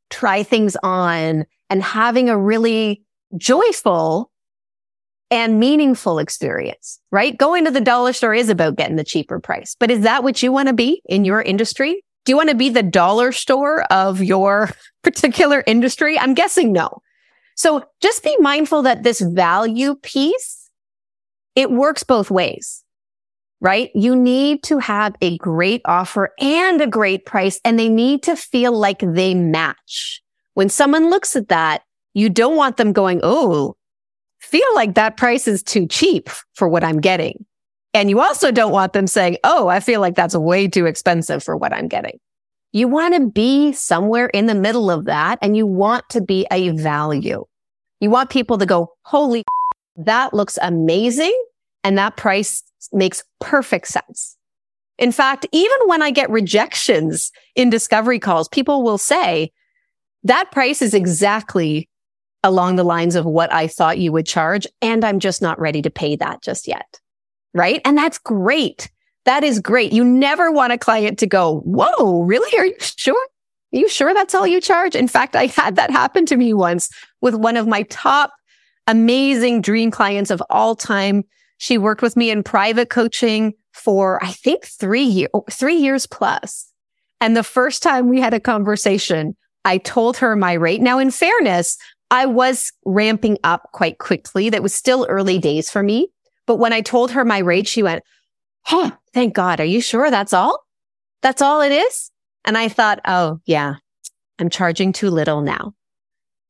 try 0.09 0.41
things 0.41 0.77
on 0.83 1.45
and 1.71 1.81
having 1.81 2.29
a 2.29 2.37
really 2.37 3.01
joyful 3.37 4.29
and 5.31 5.57
meaningful 5.57 6.19
experience, 6.19 6.99
right? 7.11 7.37
Going 7.37 7.63
to 7.63 7.71
the 7.71 7.79
dollar 7.79 8.11
store 8.11 8.33
is 8.33 8.49
about 8.49 8.75
getting 8.75 8.97
the 8.97 9.05
cheaper 9.05 9.39
price. 9.39 9.77
But 9.79 9.89
is 9.89 10.01
that 10.01 10.23
what 10.23 10.43
you 10.43 10.51
want 10.51 10.67
to 10.67 10.73
be 10.73 11.01
in 11.05 11.23
your 11.23 11.41
industry? 11.41 12.03
Do 12.25 12.33
you 12.33 12.35
want 12.35 12.49
to 12.49 12.55
be 12.55 12.69
the 12.69 12.83
dollar 12.83 13.31
store 13.31 13.83
of 13.83 14.21
your 14.21 14.69
particular 15.03 15.63
industry? 15.65 16.19
I'm 16.19 16.33
guessing 16.33 16.73
no. 16.73 17.01
So 17.55 17.85
just 18.01 18.23
be 18.23 18.35
mindful 18.39 18.81
that 18.81 19.03
this 19.03 19.21
value 19.21 19.95
piece, 19.95 20.69
it 21.55 21.71
works 21.71 22.03
both 22.03 22.29
ways, 22.29 22.83
right? 23.61 23.91
You 23.95 24.15
need 24.15 24.63
to 24.63 24.79
have 24.79 25.15
a 25.21 25.37
great 25.37 25.81
offer 25.85 26.31
and 26.39 26.81
a 26.81 26.87
great 26.87 27.25
price 27.25 27.61
and 27.63 27.79
they 27.79 27.87
need 27.89 28.23
to 28.23 28.35
feel 28.35 28.73
like 28.73 28.99
they 28.99 29.33
match. 29.33 30.20
When 30.53 30.69
someone 30.69 31.09
looks 31.09 31.35
at 31.35 31.49
that, 31.49 31.83
you 32.13 32.29
don't 32.29 32.57
want 32.57 32.77
them 32.77 32.93
going, 32.93 33.21
Oh, 33.23 33.75
feel 34.39 34.67
like 34.75 34.95
that 34.95 35.17
price 35.17 35.47
is 35.47 35.63
too 35.63 35.87
cheap 35.87 36.29
for 36.53 36.67
what 36.67 36.83
I'm 36.83 36.99
getting. 36.99 37.45
And 37.93 38.09
you 38.09 38.21
also 38.21 38.51
don't 38.51 38.71
want 38.71 38.93
them 38.93 39.07
saying, 39.07 39.37
Oh, 39.43 39.67
I 39.67 39.79
feel 39.79 40.01
like 40.01 40.15
that's 40.15 40.35
way 40.35 40.67
too 40.67 40.85
expensive 40.85 41.43
for 41.43 41.55
what 41.55 41.73
I'm 41.73 41.87
getting. 41.87 42.19
You 42.73 42.87
want 42.87 43.15
to 43.15 43.27
be 43.27 43.73
somewhere 43.73 44.27
in 44.27 44.45
the 44.45 44.55
middle 44.55 44.89
of 44.89 45.05
that 45.05 45.39
and 45.41 45.57
you 45.57 45.67
want 45.67 46.07
to 46.09 46.21
be 46.21 46.47
a 46.51 46.69
value. 46.69 47.45
You 47.99 48.09
want 48.09 48.29
people 48.29 48.57
to 48.57 48.65
go, 48.65 48.93
holy, 49.03 49.43
that 49.97 50.33
looks 50.33 50.57
amazing. 50.61 51.37
And 51.83 51.97
that 51.97 52.15
price 52.15 52.63
makes 52.93 53.23
perfect 53.39 53.87
sense. 53.87 54.37
In 54.97 55.11
fact, 55.11 55.45
even 55.51 55.77
when 55.85 56.01
I 56.01 56.11
get 56.11 56.29
rejections 56.29 57.31
in 57.55 57.69
discovery 57.69 58.19
calls, 58.19 58.47
people 58.47 58.83
will 58.83 58.97
say 58.97 59.51
that 60.23 60.51
price 60.51 60.81
is 60.81 60.93
exactly 60.93 61.89
along 62.43 62.75
the 62.75 62.83
lines 62.83 63.15
of 63.15 63.25
what 63.25 63.53
I 63.53 63.67
thought 63.67 63.99
you 63.99 64.11
would 64.11 64.25
charge. 64.25 64.65
And 64.81 65.05
I'm 65.05 65.19
just 65.19 65.41
not 65.41 65.59
ready 65.59 65.81
to 65.83 65.89
pay 65.89 66.15
that 66.15 66.41
just 66.41 66.67
yet. 66.67 66.99
Right. 67.53 67.81
And 67.85 67.97
that's 67.97 68.17
great. 68.17 68.89
That 69.25 69.43
is 69.43 69.59
great. 69.59 69.93
You 69.93 70.03
never 70.03 70.51
want 70.51 70.73
a 70.73 70.77
client 70.77 71.19
to 71.19 71.27
go, 71.27 71.59
whoa, 71.59 72.23
really? 72.23 72.57
Are 72.57 72.65
you 72.65 72.75
sure? 72.79 73.27
Are 73.73 73.77
you 73.77 73.87
sure 73.87 74.13
that's 74.13 74.33
all 74.33 74.47
you 74.47 74.59
charge? 74.59 74.95
In 74.95 75.07
fact, 75.07 75.35
I 75.35 75.45
had 75.45 75.75
that 75.75 75.91
happen 75.91 76.25
to 76.27 76.37
me 76.37 76.53
once 76.53 76.89
with 77.21 77.35
one 77.35 77.57
of 77.57 77.67
my 77.67 77.83
top 77.83 78.33
amazing 78.87 79.61
dream 79.61 79.91
clients 79.91 80.31
of 80.31 80.41
all 80.49 80.75
time. 80.75 81.23
She 81.57 81.77
worked 81.77 82.01
with 82.01 82.17
me 82.17 82.31
in 82.31 82.43
private 82.43 82.89
coaching 82.89 83.53
for, 83.71 84.21
I 84.23 84.31
think 84.31 84.65
three 84.65 85.03
years, 85.03 85.29
three 85.51 85.77
years 85.77 86.07
plus. 86.07 86.67
And 87.21 87.37
the 87.37 87.43
first 87.43 87.83
time 87.83 88.09
we 88.09 88.19
had 88.19 88.33
a 88.33 88.39
conversation, 88.39 89.37
I 89.65 89.77
told 89.77 90.17
her 90.17 90.35
my 90.35 90.53
rate. 90.53 90.81
Now, 90.81 90.99
in 90.99 91.11
fairness, 91.11 91.77
I 92.09 92.25
was 92.25 92.73
ramping 92.85 93.37
up 93.43 93.69
quite 93.71 93.99
quickly. 93.99 94.49
That 94.49 94.63
was 94.63 94.73
still 94.73 95.05
early 95.09 95.37
days 95.37 95.69
for 95.69 95.83
me. 95.83 96.09
But 96.45 96.57
when 96.57 96.73
I 96.73 96.81
told 96.81 97.11
her 97.11 97.23
my 97.23 97.39
rate, 97.39 97.67
she 97.67 97.83
went, 97.83 98.03
huh, 98.63 98.91
thank 99.13 99.33
God. 99.33 99.59
Are 99.59 99.65
you 99.65 99.81
sure 99.81 100.11
that's 100.11 100.33
all? 100.33 100.65
That's 101.21 101.41
all 101.41 101.61
it 101.61 101.71
is? 101.71 102.11
And 102.43 102.57
I 102.57 102.67
thought, 102.67 102.99
Oh, 103.05 103.39
yeah, 103.45 103.75
I'm 104.39 104.49
charging 104.49 104.91
too 104.91 105.09
little 105.09 105.41
now. 105.41 105.73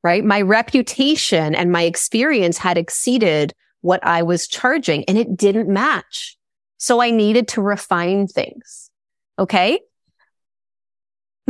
Right. 0.04 0.24
My 0.24 0.42
reputation 0.42 1.54
and 1.54 1.72
my 1.72 1.84
experience 1.84 2.58
had 2.58 2.78
exceeded 2.78 3.54
what 3.82 4.04
I 4.04 4.24
was 4.24 4.48
charging 4.48 5.04
and 5.06 5.18
it 5.18 5.36
didn't 5.36 5.70
match. 5.70 6.38
So 6.78 7.02
I 7.02 7.12
needed 7.12 7.48
to 7.50 7.62
refine 7.62 8.26
things. 8.28 8.90
Okay. 9.38 9.80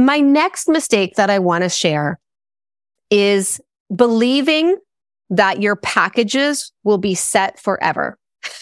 My 0.05 0.19
next 0.19 0.67
mistake 0.67 1.15
that 1.15 1.29
I 1.29 1.37
want 1.37 1.63
to 1.63 1.69
share 1.69 2.19
is 3.11 3.61
believing 3.95 4.77
that 5.29 5.61
your 5.61 5.75
packages 5.75 6.71
will 6.83 6.97
be 6.97 7.13
set 7.13 7.59
forever. 7.59 8.17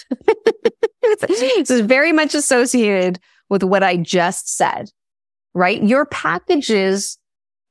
this 1.22 1.70
is 1.70 1.82
very 1.82 2.12
much 2.12 2.36
associated 2.36 3.20
with 3.50 3.64
what 3.64 3.84
I 3.84 3.96
just 3.96 4.54
said, 4.56 4.92
right? 5.54 5.82
Your 5.82 6.06
packages 6.06 7.18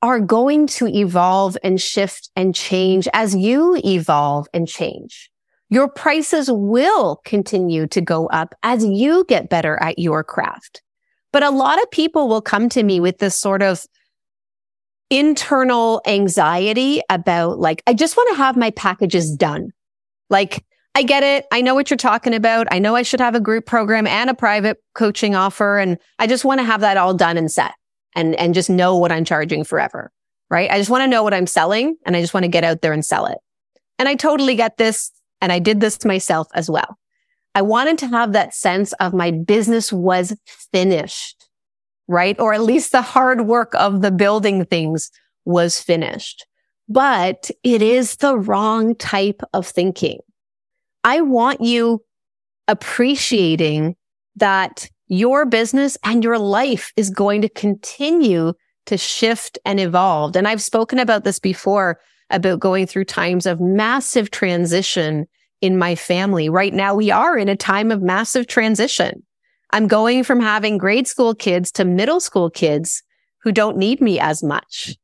are 0.00 0.18
going 0.18 0.66
to 0.68 0.87
evolve 0.87 1.58
and 1.62 1.80
shift 1.80 2.30
and 2.37 2.54
change 2.54 3.06
as 3.12 3.37
you 3.37 3.80
evolve 3.84 4.46
and 4.54 4.66
change. 4.66 5.30
Your 5.68 5.88
prices 5.88 6.50
will 6.50 7.20
continue 7.25 7.87
to 7.88 8.00
go 8.00 8.28
up 8.28 8.54
as 8.62 8.82
you 8.84 9.26
get 9.28 9.50
better 9.50 9.76
at 9.82 9.98
your 9.98 10.25
craft. 10.25 10.82
But 11.32 11.42
a 11.42 11.50
lot 11.50 11.82
of 11.82 11.90
people 11.90 12.28
will 12.28 12.40
come 12.40 12.68
to 12.70 12.82
me 12.82 13.00
with 13.00 13.18
this 13.18 13.38
sort 13.38 13.62
of 13.62 13.85
internal 15.11 16.02
anxiety 16.06 17.00
about 17.08 17.58
like, 17.58 17.82
I 17.87 17.94
just 17.94 18.16
want 18.16 18.30
to 18.30 18.37
have 18.37 18.56
my 18.56 18.70
packages 18.70 19.35
done. 19.35 19.73
Like, 20.30 20.64
I 20.94 21.02
get 21.02 21.23
it. 21.23 21.47
I 21.52 21.61
know 21.61 21.75
what 21.75 21.90
you're 21.90 21.97
talking 21.97 22.35
about. 22.35 22.66
I 22.70 22.78
know 22.78 22.97
I 22.97 23.02
should 23.02 23.20
have 23.20 23.35
a 23.35 23.40
group 23.40 23.66
program 23.66 24.06
and 24.06 24.28
a 24.28 24.35
private 24.35 24.82
coaching 24.94 25.35
offer. 25.35 25.78
And 25.78 25.99
I 26.18 26.26
just 26.26 26.44
want 26.44 26.61
to 26.61 26.64
have 26.64 26.80
that 26.80 26.97
all 26.97 27.14
done 27.14 27.37
and 27.37 27.50
set 27.50 27.75
and, 28.16 28.35
and 28.35 28.52
just 28.52 28.68
know 28.68 28.97
what 28.97 29.12
I'm 29.12 29.25
charging 29.25 29.64
forever. 29.64 30.11
Right. 30.50 30.70
I 30.70 30.78
just 30.78 30.90
want 30.90 31.02
to 31.02 31.06
know 31.06 31.23
what 31.23 31.35
I'm 31.35 31.47
selling 31.47 31.97
and 32.04 32.16
I 32.16 32.20
just 32.20 32.35
want 32.35 32.44
to 32.44 32.49
get 32.49 32.64
out 32.64 32.80
there 32.80 32.92
and 32.92 33.04
sell 33.04 33.26
it. 33.26 33.38
And 33.99 34.08
I 34.08 34.14
totally 34.14 34.56
get 34.56 34.76
this. 34.76 35.12
And 35.40 35.52
I 35.52 35.61
did 35.61 35.78
this 35.78 35.99
to 35.99 36.08
myself 36.08 36.49
as 36.52 36.68
well. 36.68 36.99
I 37.55 37.62
wanted 37.62 37.99
to 37.99 38.09
have 38.09 38.33
that 38.33 38.55
sense 38.55 38.93
of 38.95 39.14
my 39.14 39.31
business 39.31 39.93
was 39.93 40.37
finished, 40.73 41.49
right? 42.07 42.38
Or 42.38 42.52
at 42.52 42.62
least 42.62 42.93
the 42.93 43.02
hard 43.02 43.43
work 43.47 43.75
of 43.75 44.02
the 44.02 44.11
building 44.11 44.64
things 44.64 45.11
was 45.45 45.81
finished. 45.81 46.47
But 46.88 47.50
it 47.64 47.83
is 47.83 48.17
the 48.17 48.38
wrong 48.38 48.95
type 48.95 49.43
of 49.52 49.67
thinking. 49.67 50.21
I 51.05 51.21
want 51.21 51.61
you 51.61 52.05
appreciating 52.67 53.97
that 54.37 54.88
your 55.09 55.47
business 55.47 55.97
and 56.05 56.23
your 56.23 56.38
life 56.38 56.93
is 56.97 57.11
going 57.11 57.43
to 57.43 57.49
continue 57.49 58.52
to 58.87 58.97
shift 58.97 59.59
and 59.64 59.81
evolve. 59.81 60.37
And 60.37 60.47
I've 60.47 60.62
spoken 60.62 60.99
about 60.99 61.25
this 61.25 61.38
before 61.38 62.00
about 62.31 62.61
going 62.61 62.87
through 62.87 63.05
times 63.05 63.47
of 63.47 63.61
massive 63.61 64.31
transition 64.31 65.26
in 65.60 65.78
my 65.78 65.94
family. 65.94 66.48
Right 66.48 66.72
now, 66.72 66.94
we 66.94 67.10
are 67.10 67.36
in 67.36 67.48
a 67.48 67.56
time 67.56 67.90
of 67.90 68.02
massive 68.02 68.46
transition. 68.46 69.22
I'm 69.70 69.86
going 69.86 70.24
from 70.24 70.40
having 70.40 70.78
grade 70.78 71.06
school 71.06 71.34
kids 71.34 71.70
to 71.72 71.84
middle 71.84 72.20
school 72.20 72.50
kids 72.50 73.02
who 73.42 73.52
don't 73.52 73.76
need 73.76 74.00
me 74.00 74.18
as 74.18 74.42
much, 74.42 74.96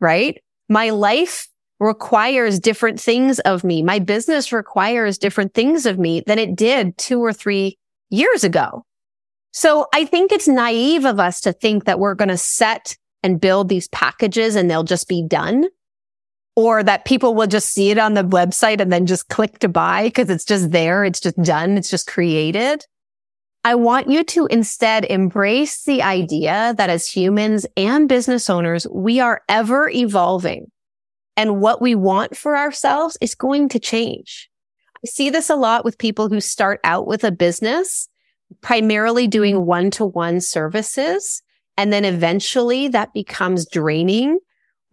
right? 0.00 0.42
My 0.68 0.90
life 0.90 1.48
requires 1.78 2.58
different 2.58 3.00
things 3.00 3.38
of 3.40 3.62
me. 3.62 3.82
My 3.82 3.98
business 3.98 4.52
requires 4.52 5.18
different 5.18 5.52
things 5.54 5.84
of 5.84 5.98
me 5.98 6.22
than 6.26 6.38
it 6.38 6.56
did 6.56 6.96
two 6.96 7.22
or 7.22 7.32
three 7.32 7.78
years 8.10 8.44
ago. 8.44 8.84
So 9.52 9.86
I 9.92 10.04
think 10.04 10.32
it's 10.32 10.48
naive 10.48 11.04
of 11.04 11.20
us 11.20 11.40
to 11.42 11.52
think 11.52 11.84
that 11.84 11.98
we're 11.98 12.14
going 12.14 12.28
to 12.28 12.36
set 12.36 12.96
and 13.22 13.40
build 13.40 13.68
these 13.68 13.88
packages 13.88 14.54
and 14.54 14.70
they'll 14.70 14.84
just 14.84 15.08
be 15.08 15.26
done 15.26 15.64
or 16.56 16.82
that 16.82 17.04
people 17.04 17.34
will 17.34 17.46
just 17.46 17.72
see 17.72 17.90
it 17.90 17.98
on 17.98 18.14
the 18.14 18.24
website 18.24 18.80
and 18.80 18.90
then 18.90 19.06
just 19.06 19.28
click 19.28 19.58
to 19.58 19.68
buy 19.68 20.04
because 20.04 20.30
it's 20.30 20.44
just 20.44 20.72
there. 20.72 21.04
It's 21.04 21.20
just 21.20 21.40
done. 21.42 21.76
It's 21.76 21.90
just 21.90 22.06
created. 22.06 22.84
I 23.62 23.74
want 23.74 24.08
you 24.08 24.24
to 24.24 24.46
instead 24.46 25.04
embrace 25.04 25.84
the 25.84 26.02
idea 26.02 26.74
that 26.78 26.88
as 26.88 27.06
humans 27.06 27.66
and 27.76 28.08
business 28.08 28.48
owners, 28.48 28.86
we 28.90 29.20
are 29.20 29.42
ever 29.48 29.90
evolving 29.90 30.70
and 31.36 31.60
what 31.60 31.82
we 31.82 31.94
want 31.94 32.36
for 32.36 32.56
ourselves 32.56 33.18
is 33.20 33.34
going 33.34 33.68
to 33.70 33.78
change. 33.78 34.48
I 35.04 35.06
see 35.06 35.28
this 35.28 35.50
a 35.50 35.56
lot 35.56 35.84
with 35.84 35.98
people 35.98 36.28
who 36.28 36.40
start 36.40 36.80
out 36.84 37.06
with 37.06 37.22
a 37.22 37.30
business, 37.30 38.08
primarily 38.62 39.26
doing 39.26 39.66
one 39.66 39.90
to 39.92 40.06
one 40.06 40.40
services. 40.40 41.42
And 41.76 41.92
then 41.92 42.06
eventually 42.06 42.88
that 42.88 43.12
becomes 43.12 43.68
draining 43.68 44.38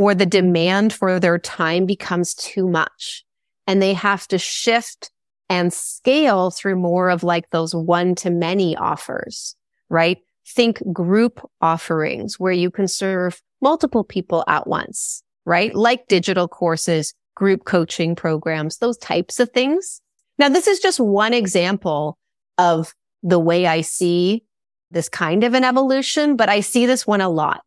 or 0.03 0.15
the 0.15 0.25
demand 0.25 0.93
for 0.93 1.19
their 1.19 1.39
time 1.39 1.85
becomes 1.85 2.33
too 2.33 2.67
much 2.67 3.23
and 3.65 3.81
they 3.81 3.93
have 3.93 4.27
to 4.27 4.37
shift 4.37 5.11
and 5.49 5.73
scale 5.73 6.51
through 6.51 6.75
more 6.75 7.09
of 7.09 7.23
like 7.23 7.49
those 7.49 7.73
one 7.73 8.15
to 8.15 8.29
many 8.29 8.75
offers, 8.75 9.55
right? 9.89 10.19
Think 10.47 10.81
group 10.91 11.39
offerings 11.61 12.39
where 12.39 12.51
you 12.51 12.69
can 12.69 12.87
serve 12.87 13.41
multiple 13.61 14.03
people 14.03 14.43
at 14.47 14.67
once 14.67 15.23
right? 15.45 15.73
Like 15.73 16.07
digital 16.07 16.47
courses, 16.47 17.13
group 17.35 17.65
coaching 17.65 18.15
programs, 18.15 18.77
those 18.77 18.97
types 18.97 19.39
of 19.39 19.49
things. 19.51 20.01
Now, 20.37 20.49
this 20.49 20.67
is 20.67 20.79
just 20.79 20.99
one 20.99 21.33
example 21.33 22.17
of 22.57 22.93
the 23.21 23.39
way 23.39 23.67
I 23.67 23.81
see 23.81 24.43
this 24.91 25.09
kind 25.09 25.43
of 25.43 25.53
an 25.53 25.63
evolution, 25.63 26.35
but 26.35 26.49
I 26.49 26.59
see 26.59 26.85
this 26.85 27.07
one 27.07 27.21
a 27.21 27.29
lot. 27.29 27.63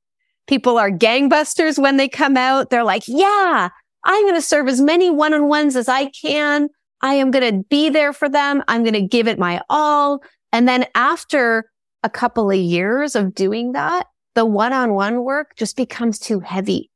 People 0.47 0.79
are 0.79 0.91
gangbusters 0.91 1.79
when 1.79 1.97
they 1.97 2.09
come 2.09 2.37
out. 2.37 2.71
They're 2.71 2.85
like, 2.85 3.05
yeah, 3.07 3.69
I'm 4.05 4.25
going 4.25 4.35
to 4.35 4.43
serve 4.43 4.69
as 4.69 4.81
many 4.81 5.11
one-on-ones 5.11 5.77
as 5.77 5.89
I 5.89 6.07
can. 6.11 6.69
I 7.03 7.15
am 7.15 7.31
going 7.31 7.55
to 7.55 7.65
be 7.69 7.91
there 7.91 8.13
for 8.13 8.29
them. 8.29 8.63
I'm 8.69 8.83
going 8.83 8.95
to 8.95 9.03
give 9.03 9.29
it 9.29 9.39
my 9.39 9.61
all. 9.69 10.23
And 10.53 10.69
then 10.69 10.87
after 10.95 11.71
a 12.03 12.11
couple 12.11 12.51
of 12.51 12.57
years 12.57 13.17
of 13.17 13.35
doing 13.35 13.73
that, 13.73 14.07
the 14.35 14.47
one-on-one 14.47 15.25
work 15.25 15.57
just 15.57 15.77
becomes 15.77 16.19
too 16.19 16.41
heavy 16.41 16.91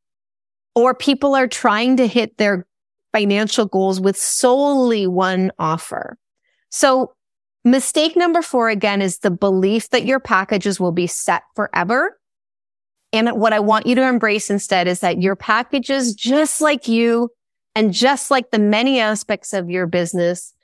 or 0.75 0.95
people 0.95 1.35
are 1.35 1.49
trying 1.49 1.97
to 1.97 2.07
hit 2.07 2.37
their 2.39 2.67
financial 3.13 3.67
goals 3.67 4.01
with 4.01 4.17
solely 4.17 5.07
one 5.07 5.51
offer. 5.59 6.17
So 6.71 7.13
mistake 7.65 8.17
number 8.17 8.43
four 8.43 8.69
again 8.69 9.03
is 9.03 9.19
the 9.19 9.31
belief 9.31 9.91
that 9.91 10.05
your 10.05 10.21
packages 10.21 10.79
will 10.79 10.93
be 10.93 11.07
set 11.07 11.43
forever. 11.57 12.20
And 13.13 13.31
what 13.33 13.53
I 13.53 13.61
want 13.61 13.87
you 13.87 13.95
to 13.97 14.07
embrace 14.07 14.51
instead 14.51 14.87
is 14.87 15.01
that 15.01 15.21
your 15.21 15.37
packages, 15.37 16.15
just 16.15 16.61
like 16.61 16.87
you 16.87 17.31
and 17.75 17.93
just 17.93 18.31
like 18.31 18.51
the 18.51 18.59
many 18.59 19.01
aspects 19.01 19.53
of 19.53 19.69
your 19.69 19.87
business, 19.87 20.55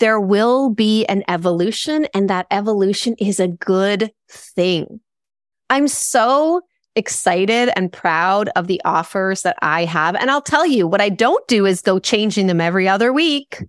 there 0.00 0.20
will 0.20 0.70
be 0.70 1.04
an 1.06 1.22
evolution 1.28 2.06
and 2.14 2.28
that 2.28 2.46
evolution 2.50 3.14
is 3.18 3.38
a 3.38 3.48
good 3.48 4.12
thing. 4.28 5.00
I'm 5.70 5.88
so 5.88 6.62
excited 6.96 7.70
and 7.76 7.92
proud 7.92 8.50
of 8.56 8.66
the 8.66 8.80
offers 8.84 9.42
that 9.42 9.56
I 9.62 9.84
have. 9.84 10.14
And 10.14 10.30
I'll 10.30 10.42
tell 10.42 10.66
you 10.66 10.86
what 10.86 11.00
I 11.00 11.08
don't 11.08 11.46
do 11.48 11.66
is 11.66 11.80
go 11.80 11.98
changing 11.98 12.46
them 12.46 12.60
every 12.60 12.88
other 12.88 13.12
week. 13.12 13.62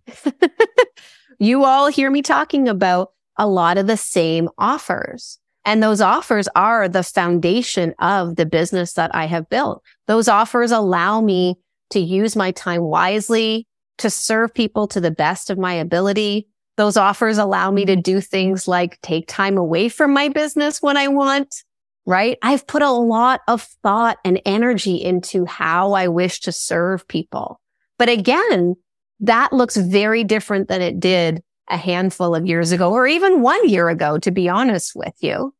you 1.39 1.63
all 1.63 1.87
hear 1.87 2.11
me 2.11 2.21
talking 2.21 2.67
about 2.67 3.11
a 3.37 3.47
lot 3.47 3.77
of 3.77 3.87
the 3.87 3.97
same 3.97 4.49
offers. 4.57 5.39
And 5.65 5.81
those 5.81 5.99
offers 5.99 6.47
are 6.55 6.87
the 6.87 7.03
foundation 7.03 7.95
of 7.99 8.35
the 8.35 8.45
business 8.45 8.93
that 8.93 9.13
I 9.15 9.25
have 9.25 9.49
built. 9.49 9.83
Those 10.07 10.27
offers 10.27 10.71
allow 10.71 11.21
me 11.21 11.57
to 11.89 11.99
use 11.99 12.35
my 12.35 12.51
time 12.51 12.83
wisely, 12.83 13.67
to 13.97 14.09
serve 14.09 14.53
people 14.53 14.87
to 14.89 15.01
the 15.01 15.11
best 15.11 15.49
of 15.49 15.57
my 15.57 15.73
ability. 15.73 16.47
Those 16.77 16.97
offers 16.97 17.37
allow 17.37 17.71
me 17.71 17.85
to 17.85 17.95
do 17.95 18.21
things 18.21 18.67
like 18.67 18.99
take 19.01 19.27
time 19.27 19.57
away 19.57 19.89
from 19.89 20.13
my 20.13 20.29
business 20.29 20.81
when 20.81 20.97
I 20.97 21.07
want, 21.07 21.63
right? 22.05 22.37
I've 22.43 22.67
put 22.67 22.81
a 22.81 22.91
lot 22.91 23.41
of 23.47 23.63
thought 23.81 24.17
and 24.23 24.41
energy 24.45 24.95
into 24.95 25.45
how 25.45 25.93
I 25.93 26.09
wish 26.09 26.41
to 26.41 26.51
serve 26.51 27.07
people. 27.07 27.59
But 27.97 28.09
again, 28.09 28.75
that 29.21 29.53
looks 29.53 29.77
very 29.77 30.23
different 30.23 30.67
than 30.67 30.81
it 30.81 30.99
did 30.99 31.41
a 31.69 31.77
handful 31.77 32.35
of 32.35 32.45
years 32.45 32.71
ago 32.71 32.91
or 32.91 33.07
even 33.07 33.41
one 33.41 33.67
year 33.67 33.89
ago, 33.89 34.17
to 34.19 34.31
be 34.31 34.49
honest 34.49 34.95
with 34.95 35.15
you, 35.19 35.53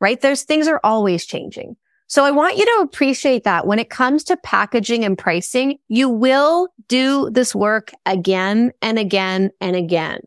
right? 0.00 0.20
There's 0.20 0.42
things 0.42 0.68
are 0.68 0.80
always 0.82 1.24
changing. 1.24 1.76
So 2.08 2.24
I 2.24 2.30
want 2.30 2.58
you 2.58 2.66
to 2.66 2.82
appreciate 2.82 3.44
that 3.44 3.66
when 3.66 3.78
it 3.78 3.88
comes 3.88 4.22
to 4.24 4.36
packaging 4.36 5.04
and 5.04 5.16
pricing, 5.16 5.78
you 5.88 6.10
will 6.10 6.68
do 6.88 7.30
this 7.30 7.54
work 7.54 7.92
again 8.04 8.72
and 8.82 8.98
again 8.98 9.50
and 9.60 9.74
again. 9.74 10.20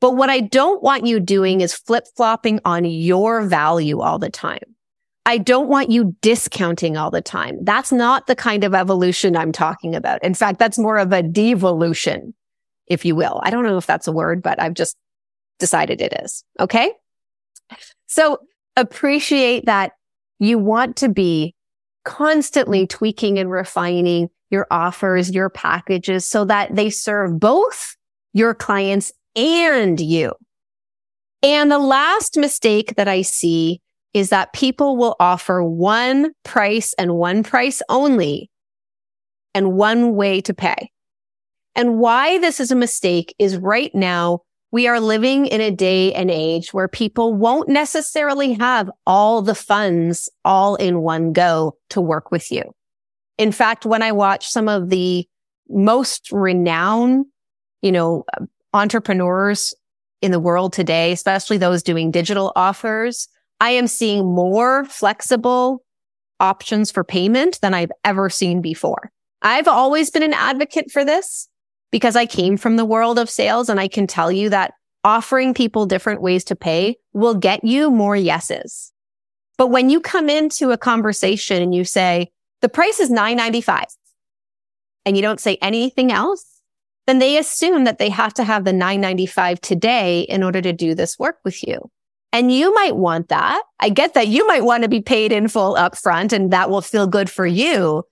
But 0.00 0.16
what 0.16 0.28
I 0.28 0.40
don't 0.40 0.82
want 0.82 1.06
you 1.06 1.20
doing 1.20 1.62
is 1.62 1.74
flip 1.74 2.04
flopping 2.16 2.60
on 2.66 2.84
your 2.84 3.42
value 3.42 4.00
all 4.00 4.18
the 4.18 4.28
time. 4.28 4.76
I 5.24 5.38
don't 5.38 5.68
want 5.68 5.90
you 5.90 6.14
discounting 6.20 6.96
all 6.96 7.10
the 7.10 7.22
time. 7.22 7.64
That's 7.64 7.90
not 7.90 8.26
the 8.26 8.36
kind 8.36 8.62
of 8.62 8.74
evolution 8.74 9.36
I'm 9.36 9.52
talking 9.52 9.94
about. 9.94 10.22
In 10.22 10.34
fact, 10.34 10.58
that's 10.58 10.78
more 10.78 10.98
of 10.98 11.12
a 11.12 11.22
devolution, 11.22 12.34
if 12.86 13.04
you 13.04 13.16
will. 13.16 13.40
I 13.42 13.50
don't 13.50 13.64
know 13.64 13.76
if 13.76 13.86
that's 13.86 14.08
a 14.08 14.12
word, 14.12 14.42
but 14.42 14.60
I've 14.60 14.74
just 14.74 14.96
decided 15.58 16.00
it 16.00 16.12
is. 16.24 16.44
Okay. 16.60 16.92
So 18.06 18.38
appreciate 18.76 19.66
that 19.66 19.92
you 20.38 20.58
want 20.58 20.96
to 20.96 21.08
be 21.08 21.54
constantly 22.04 22.86
tweaking 22.86 23.38
and 23.38 23.50
refining 23.50 24.28
your 24.50 24.66
offers, 24.70 25.30
your 25.30 25.50
packages 25.50 26.24
so 26.24 26.44
that 26.44 26.74
they 26.74 26.90
serve 26.90 27.40
both 27.40 27.96
your 28.32 28.54
clients 28.54 29.12
and 29.34 30.00
you. 30.00 30.32
And 31.42 31.70
the 31.70 31.78
last 31.78 32.36
mistake 32.36 32.94
that 32.96 33.08
I 33.08 33.22
see 33.22 33.80
is 34.14 34.30
that 34.30 34.52
people 34.52 34.96
will 34.96 35.16
offer 35.20 35.62
one 35.62 36.32
price 36.44 36.94
and 36.94 37.14
one 37.14 37.42
price 37.42 37.82
only 37.88 38.50
and 39.54 39.74
one 39.74 40.14
way 40.14 40.40
to 40.42 40.54
pay. 40.54 40.90
And 41.76 41.98
why 41.98 42.38
this 42.38 42.58
is 42.58 42.70
a 42.70 42.76
mistake 42.76 43.34
is 43.38 43.58
right 43.58 43.94
now 43.94 44.40
we 44.72 44.88
are 44.88 44.98
living 44.98 45.46
in 45.46 45.60
a 45.60 45.70
day 45.70 46.12
and 46.12 46.30
age 46.30 46.74
where 46.74 46.88
people 46.88 47.32
won't 47.32 47.68
necessarily 47.68 48.54
have 48.54 48.90
all 49.06 49.40
the 49.40 49.54
funds 49.54 50.28
all 50.44 50.74
in 50.76 51.00
one 51.00 51.32
go 51.32 51.76
to 51.90 52.00
work 52.00 52.30
with 52.30 52.50
you. 52.50 52.62
In 53.38 53.52
fact, 53.52 53.86
when 53.86 54.02
I 54.02 54.12
watch 54.12 54.48
some 54.48 54.68
of 54.68 54.88
the 54.88 55.26
most 55.68 56.32
renowned, 56.32 57.26
you 57.82 57.92
know, 57.92 58.24
entrepreneurs 58.72 59.74
in 60.20 60.32
the 60.32 60.40
world 60.40 60.72
today, 60.72 61.12
especially 61.12 61.58
those 61.58 61.82
doing 61.82 62.10
digital 62.10 62.52
offers, 62.56 63.28
I 63.60 63.70
am 63.70 63.86
seeing 63.86 64.24
more 64.24 64.84
flexible 64.86 65.84
options 66.40 66.90
for 66.90 67.04
payment 67.04 67.60
than 67.60 67.72
I've 67.74 67.92
ever 68.04 68.28
seen 68.30 68.60
before. 68.60 69.10
I've 69.42 69.68
always 69.68 70.10
been 70.10 70.22
an 70.22 70.34
advocate 70.34 70.90
for 70.90 71.04
this 71.04 71.48
because 71.96 72.14
I 72.14 72.26
came 72.26 72.58
from 72.58 72.76
the 72.76 72.84
world 72.84 73.18
of 73.18 73.30
sales 73.30 73.70
and 73.70 73.80
I 73.80 73.88
can 73.88 74.06
tell 74.06 74.30
you 74.30 74.50
that 74.50 74.74
offering 75.02 75.54
people 75.54 75.86
different 75.86 76.20
ways 76.20 76.44
to 76.44 76.54
pay 76.54 76.96
will 77.14 77.34
get 77.34 77.64
you 77.64 77.90
more 77.90 78.14
yeses. 78.14 78.92
But 79.56 79.68
when 79.68 79.88
you 79.88 80.02
come 80.02 80.28
into 80.28 80.72
a 80.72 80.76
conversation 80.76 81.62
and 81.62 81.74
you 81.74 81.86
say, 81.86 82.32
the 82.60 82.68
price 82.68 83.00
is 83.00 83.08
995 83.08 83.86
and 85.06 85.16
you 85.16 85.22
don't 85.22 85.40
say 85.40 85.56
anything 85.62 86.12
else, 86.12 86.60
then 87.06 87.18
they 87.18 87.38
assume 87.38 87.84
that 87.84 87.96
they 87.96 88.10
have 88.10 88.34
to 88.34 88.44
have 88.44 88.66
the 88.66 88.74
995 88.74 89.58
today 89.62 90.20
in 90.20 90.42
order 90.42 90.60
to 90.60 90.74
do 90.74 90.94
this 90.94 91.18
work 91.18 91.38
with 91.46 91.66
you. 91.66 91.90
And 92.30 92.52
you 92.52 92.74
might 92.74 92.96
want 92.96 93.30
that. 93.30 93.62
I 93.80 93.88
get 93.88 94.12
that 94.12 94.28
you 94.28 94.46
might 94.46 94.66
want 94.66 94.82
to 94.82 94.90
be 94.90 95.00
paid 95.00 95.32
in 95.32 95.48
full 95.48 95.76
upfront 95.76 96.34
and 96.34 96.52
that 96.52 96.68
will 96.68 96.82
feel 96.82 97.06
good 97.06 97.30
for 97.30 97.46
you. 97.46 98.04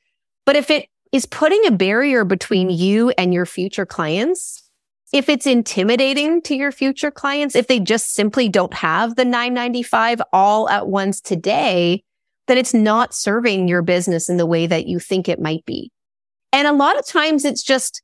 But 0.47 0.57
if 0.57 0.71
it 0.71 0.89
is 1.15 1.27
putting 1.27 1.65
a 1.65 1.71
barrier 1.71 2.25
between 2.25 2.69
you 2.69 3.11
and 3.11 3.33
your 3.33 3.47
future 3.47 3.87
clients. 3.87 4.69
If 5.13 5.29
it's 5.29 5.47
intimidating 5.47 6.43
to 6.43 6.57
your 6.57 6.73
future 6.73 7.13
clients, 7.13 7.55
if 7.55 7.69
they 7.69 7.79
just 7.79 8.15
simply 8.15 8.49
don't 8.49 8.75
have 8.75 9.15
the 9.15 9.25
995 9.25 10.21
all 10.33 10.69
at 10.69 10.89
once 10.89 11.21
today, 11.21 12.03
then 12.49 12.59
it's 12.59 12.75
not 12.75 13.15
serving 13.15 13.69
your 13.69 13.81
business 13.81 14.29
in 14.29 14.39
the 14.39 14.45
way 14.45 14.67
that 14.67 14.89
you 14.89 14.99
think 14.99 15.29
it 15.29 15.41
might 15.41 15.65
be. 15.65 15.93
And 16.53 16.67
a 16.67 16.73
lot 16.73 16.99
of 16.99 17.07
times 17.07 17.45
it's 17.45 17.63
just 17.63 18.03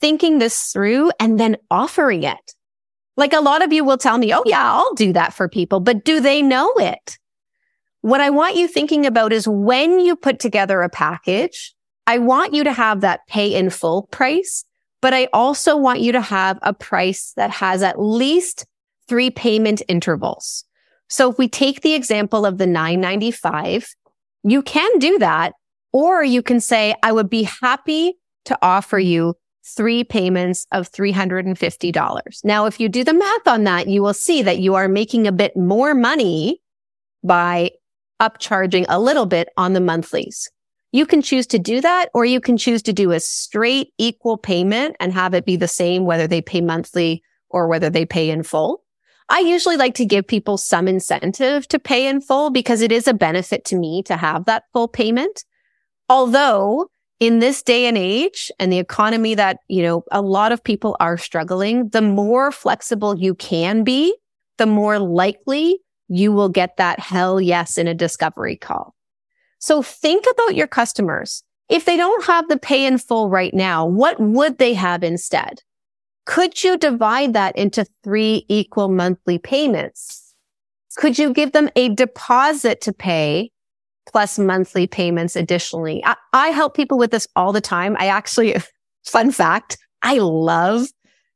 thinking 0.00 0.38
this 0.38 0.72
through 0.72 1.10
and 1.20 1.38
then 1.38 1.58
offering 1.70 2.22
it. 2.22 2.54
Like 3.18 3.34
a 3.34 3.40
lot 3.40 3.62
of 3.62 3.74
you 3.74 3.84
will 3.84 3.98
tell 3.98 4.16
me, 4.16 4.32
Oh 4.32 4.42
yeah, 4.46 4.72
I'll 4.72 4.94
do 4.94 5.12
that 5.12 5.34
for 5.34 5.50
people, 5.50 5.80
but 5.80 6.02
do 6.02 6.18
they 6.18 6.40
know 6.40 6.72
it? 6.78 7.18
What 8.00 8.22
I 8.22 8.30
want 8.30 8.56
you 8.56 8.66
thinking 8.68 9.04
about 9.04 9.34
is 9.34 9.46
when 9.46 10.00
you 10.00 10.16
put 10.16 10.38
together 10.38 10.80
a 10.80 10.88
package, 10.88 11.74
I 12.08 12.16
want 12.16 12.54
you 12.54 12.64
to 12.64 12.72
have 12.72 13.02
that 13.02 13.26
pay 13.26 13.54
in 13.54 13.68
full 13.68 14.04
price, 14.04 14.64
but 15.02 15.12
I 15.12 15.28
also 15.34 15.76
want 15.76 16.00
you 16.00 16.10
to 16.12 16.22
have 16.22 16.58
a 16.62 16.72
price 16.72 17.34
that 17.36 17.50
has 17.50 17.82
at 17.82 18.00
least 18.00 18.64
three 19.08 19.28
payment 19.28 19.82
intervals. 19.88 20.64
So 21.10 21.30
if 21.30 21.36
we 21.36 21.48
take 21.48 21.82
the 21.82 21.92
example 21.92 22.46
of 22.46 22.56
the 22.56 22.66
995, 22.66 23.94
you 24.42 24.62
can 24.62 24.98
do 24.98 25.18
that. 25.18 25.52
Or 25.92 26.24
you 26.24 26.42
can 26.42 26.60
say, 26.60 26.94
I 27.02 27.12
would 27.12 27.28
be 27.28 27.42
happy 27.42 28.14
to 28.46 28.58
offer 28.62 28.98
you 28.98 29.34
three 29.76 30.02
payments 30.02 30.66
of 30.72 30.90
$350. 30.90 32.44
Now, 32.44 32.64
if 32.64 32.80
you 32.80 32.88
do 32.88 33.04
the 33.04 33.12
math 33.12 33.46
on 33.46 33.64
that, 33.64 33.86
you 33.86 34.02
will 34.02 34.14
see 34.14 34.40
that 34.42 34.60
you 34.60 34.74
are 34.76 34.88
making 34.88 35.26
a 35.26 35.32
bit 35.32 35.54
more 35.58 35.94
money 35.94 36.62
by 37.22 37.72
upcharging 38.18 38.86
a 38.88 38.98
little 38.98 39.26
bit 39.26 39.50
on 39.58 39.74
the 39.74 39.80
monthlies. 39.80 40.48
You 40.90 41.04
can 41.04 41.20
choose 41.20 41.46
to 41.48 41.58
do 41.58 41.80
that, 41.80 42.08
or 42.14 42.24
you 42.24 42.40
can 42.40 42.56
choose 42.56 42.82
to 42.82 42.92
do 42.92 43.12
a 43.12 43.20
straight 43.20 43.92
equal 43.98 44.38
payment 44.38 44.96
and 45.00 45.12
have 45.12 45.34
it 45.34 45.44
be 45.44 45.56
the 45.56 45.68
same, 45.68 46.04
whether 46.04 46.26
they 46.26 46.40
pay 46.40 46.60
monthly 46.60 47.22
or 47.50 47.68
whether 47.68 47.90
they 47.90 48.06
pay 48.06 48.30
in 48.30 48.42
full. 48.42 48.82
I 49.28 49.40
usually 49.40 49.76
like 49.76 49.94
to 49.96 50.06
give 50.06 50.26
people 50.26 50.56
some 50.56 50.88
incentive 50.88 51.68
to 51.68 51.78
pay 51.78 52.06
in 52.06 52.22
full 52.22 52.48
because 52.48 52.80
it 52.80 52.90
is 52.90 53.06
a 53.06 53.12
benefit 53.12 53.66
to 53.66 53.76
me 53.76 54.02
to 54.04 54.16
have 54.16 54.46
that 54.46 54.64
full 54.72 54.88
payment. 54.88 55.44
Although 56.08 56.88
in 57.20 57.40
this 57.40 57.62
day 57.62 57.84
and 57.86 57.98
age 57.98 58.50
and 58.58 58.72
the 58.72 58.78
economy 58.78 59.34
that, 59.34 59.58
you 59.68 59.82
know, 59.82 60.04
a 60.10 60.22
lot 60.22 60.52
of 60.52 60.64
people 60.64 60.96
are 61.00 61.18
struggling, 61.18 61.90
the 61.90 62.00
more 62.00 62.50
flexible 62.50 63.18
you 63.18 63.34
can 63.34 63.84
be, 63.84 64.16
the 64.56 64.66
more 64.66 64.98
likely 64.98 65.78
you 66.08 66.32
will 66.32 66.48
get 66.48 66.78
that 66.78 66.98
hell 66.98 67.38
yes 67.38 67.76
in 67.76 67.86
a 67.86 67.94
discovery 67.94 68.56
call. 68.56 68.94
So 69.58 69.82
think 69.82 70.24
about 70.30 70.54
your 70.54 70.66
customers. 70.66 71.42
If 71.68 71.84
they 71.84 71.96
don't 71.96 72.24
have 72.24 72.48
the 72.48 72.58
pay 72.58 72.86
in 72.86 72.98
full 72.98 73.28
right 73.28 73.52
now, 73.52 73.84
what 73.86 74.18
would 74.18 74.58
they 74.58 74.74
have 74.74 75.02
instead? 75.02 75.62
Could 76.24 76.62
you 76.62 76.76
divide 76.76 77.32
that 77.34 77.56
into 77.56 77.86
three 78.04 78.44
equal 78.48 78.88
monthly 78.88 79.38
payments? 79.38 80.34
Could 80.96 81.18
you 81.18 81.32
give 81.32 81.52
them 81.52 81.68
a 81.76 81.90
deposit 81.90 82.80
to 82.82 82.92
pay 82.92 83.50
plus 84.10 84.38
monthly 84.38 84.86
payments 84.86 85.36
additionally? 85.36 86.02
I, 86.04 86.16
I 86.32 86.48
help 86.48 86.74
people 86.74 86.98
with 86.98 87.10
this 87.10 87.28
all 87.36 87.52
the 87.52 87.60
time. 87.60 87.96
I 87.98 88.08
actually, 88.08 88.56
fun 89.04 89.30
fact, 89.30 89.78
I 90.02 90.18
love 90.18 90.88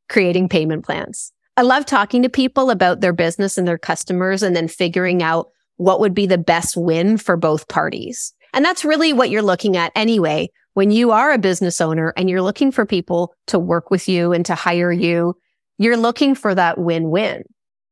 creating 0.08 0.48
payment 0.48 0.84
plans. 0.84 1.32
I 1.56 1.62
love 1.62 1.86
talking 1.86 2.22
to 2.22 2.28
people 2.28 2.70
about 2.70 3.00
their 3.00 3.12
business 3.12 3.58
and 3.58 3.68
their 3.68 3.78
customers 3.78 4.42
and 4.42 4.56
then 4.56 4.68
figuring 4.68 5.22
out 5.22 5.51
what 5.76 6.00
would 6.00 6.14
be 6.14 6.26
the 6.26 6.38
best 6.38 6.76
win 6.76 7.16
for 7.16 7.36
both 7.36 7.68
parties. 7.68 8.34
And 8.52 8.64
that's 8.64 8.84
really 8.84 9.12
what 9.12 9.30
you're 9.30 9.42
looking 9.42 9.76
at 9.76 9.92
anyway. 9.94 10.50
When 10.74 10.90
you 10.90 11.10
are 11.10 11.32
a 11.32 11.38
business 11.38 11.80
owner 11.80 12.12
and 12.16 12.30
you're 12.30 12.42
looking 12.42 12.72
for 12.72 12.86
people 12.86 13.34
to 13.48 13.58
work 13.58 13.90
with 13.90 14.08
you 14.08 14.32
and 14.32 14.44
to 14.46 14.54
hire 14.54 14.92
you, 14.92 15.34
you're 15.78 15.96
looking 15.96 16.34
for 16.34 16.54
that 16.54 16.78
win-win. 16.78 17.44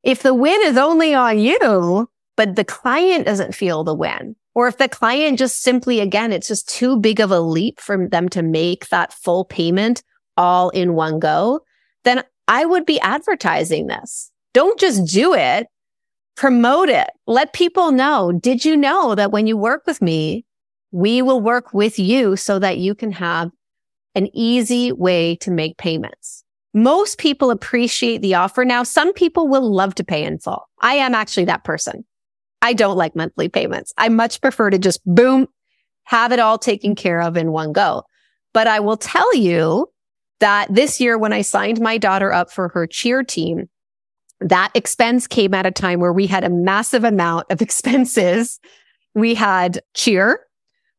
If 0.03 0.23
the 0.23 0.35
win 0.35 0.61
is 0.63 0.77
only 0.77 1.13
on 1.15 1.39
you, 1.39 2.09
but 2.37 2.57
the 2.57 2.65
client 2.65 3.27
doesn't 3.27 3.55
feel 3.55 3.85
the 3.85 3.95
win, 3.95 4.37
or 4.55 4.67
if 4.67 4.79
the 4.79 4.89
client 4.89 5.39
just 5.39 5.63
simply, 5.63 6.01
again, 6.01 6.33
it's 6.33 6.49
just 6.49 6.69
too 6.69 6.99
big 6.99 7.21
of 7.21 7.31
a 7.31 7.41
leap 7.41 7.81
for 7.81 8.09
them 8.09 8.29
to 8.31 8.43
make 8.43 8.89
that 8.89 9.13
full 9.13 9.45
payment 9.45 10.03
all 10.37 10.71
in 10.71 10.95
one 10.95 11.19
go, 11.19 11.61
then 12.05 12.25
I 12.49 12.65
would 12.65 12.87
be 12.87 12.99
advertising 13.01 13.89
this. 13.89 14.31
Don't 14.55 14.81
just 14.81 15.05
do 15.05 15.35
it 15.35 15.67
promote 16.41 16.89
it. 16.89 17.11
Let 17.27 17.53
people 17.53 17.93
know. 17.93 18.33
Did 18.33 18.65
you 18.65 18.75
know 18.75 19.15
that 19.15 19.31
when 19.31 19.47
you 19.47 19.59
work 19.59 19.83
with 19.87 20.01
me, 20.01 20.47
we 20.91 21.21
will 21.21 21.39
work 21.39 21.75
with 21.75 21.99
you 21.99 22.35
so 22.35 22.59
that 22.59 22.79
you 22.79 22.95
can 22.95 23.13
have 23.13 23.51
an 24.15 24.27
easy 24.33 24.91
way 24.91 25.37
to 25.37 25.51
make 25.51 25.77
payments. 25.77 26.43
Most 26.73 27.19
people 27.19 27.51
appreciate 27.51 28.23
the 28.23 28.37
offer. 28.37 28.65
Now, 28.65 28.85
some 28.85 29.13
people 29.13 29.49
will 29.49 29.71
love 29.71 29.95
to 29.97 30.05
pay 30.05 30.25
in 30.25 30.39
full. 30.39 30.67
I 30.81 30.95
am 30.95 31.15
actually 31.15 31.45
that 31.45 31.63
person. 31.63 32.07
I 32.63 32.73
don't 32.73 32.97
like 32.97 33.15
monthly 33.15 33.51
payments. 33.51 33.93
I 33.99 34.09
much 34.09 34.41
prefer 34.41 34.71
to 34.71 34.79
just 34.79 35.03
boom, 35.05 35.47
have 36.05 36.33
it 36.33 36.39
all 36.39 36.57
taken 36.57 36.95
care 36.95 37.21
of 37.21 37.37
in 37.37 37.53
one 37.53 37.75
go. 37.75 38.05
But 38.55 38.67
I 38.67 38.81
will 38.81 38.97
tell 38.97 39.37
you 39.37 39.93
that 40.41 40.75
this 40.75 41.03
year, 41.03 41.19
when 41.19 41.35
I 41.35 41.43
signed 41.43 41.83
my 41.83 41.99
daughter 41.99 42.33
up 42.33 42.51
for 42.51 42.69
her 42.71 42.87
cheer 42.87 43.23
team, 43.23 43.69
that 44.41 44.71
expense 44.75 45.27
came 45.27 45.55
at 45.55 45.67
a 45.67 45.71
time 45.71 46.01
where 46.01 46.13
we 46.13 46.27
had 46.27 46.45
a 46.45 46.51
massive 46.51 47.05
amount 47.05 47.47
of 47.51 47.63
expenses. 47.63 48.61
We 49.15 49.35
had 49.35 49.81
cheer, 49.95 50.47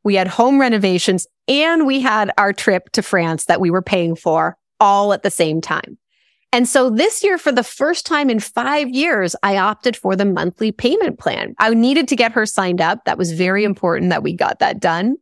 we 0.04 0.14
had 0.14 0.28
home 0.28 0.60
renovations, 0.60 1.26
and 1.48 1.86
we 1.86 2.00
had 2.00 2.30
our 2.38 2.52
trip 2.52 2.90
to 2.92 3.02
France 3.02 3.46
that 3.46 3.60
we 3.60 3.70
were 3.70 3.82
paying 3.82 4.16
for 4.16 4.56
all 4.80 5.12
at 5.12 5.22
the 5.22 5.30
same 5.30 5.60
time. 5.60 5.98
And 6.54 6.68
so 6.68 6.90
this 6.90 7.24
year, 7.24 7.38
for 7.38 7.50
the 7.50 7.62
first 7.62 8.04
time 8.04 8.28
in 8.28 8.38
five 8.38 8.88
years, 8.90 9.34
I 9.42 9.56
opted 9.56 9.96
for 9.96 10.14
the 10.14 10.26
monthly 10.26 10.70
payment 10.70 11.18
plan. 11.18 11.54
I 11.58 11.72
needed 11.72 12.08
to 12.08 12.16
get 12.16 12.32
her 12.32 12.44
signed 12.44 12.80
up. 12.80 13.06
That 13.06 13.16
was 13.16 13.32
very 13.32 13.64
important 13.64 14.10
that 14.10 14.22
we 14.22 14.34
got 14.34 14.58
that 14.58 14.78
done. 14.78 15.16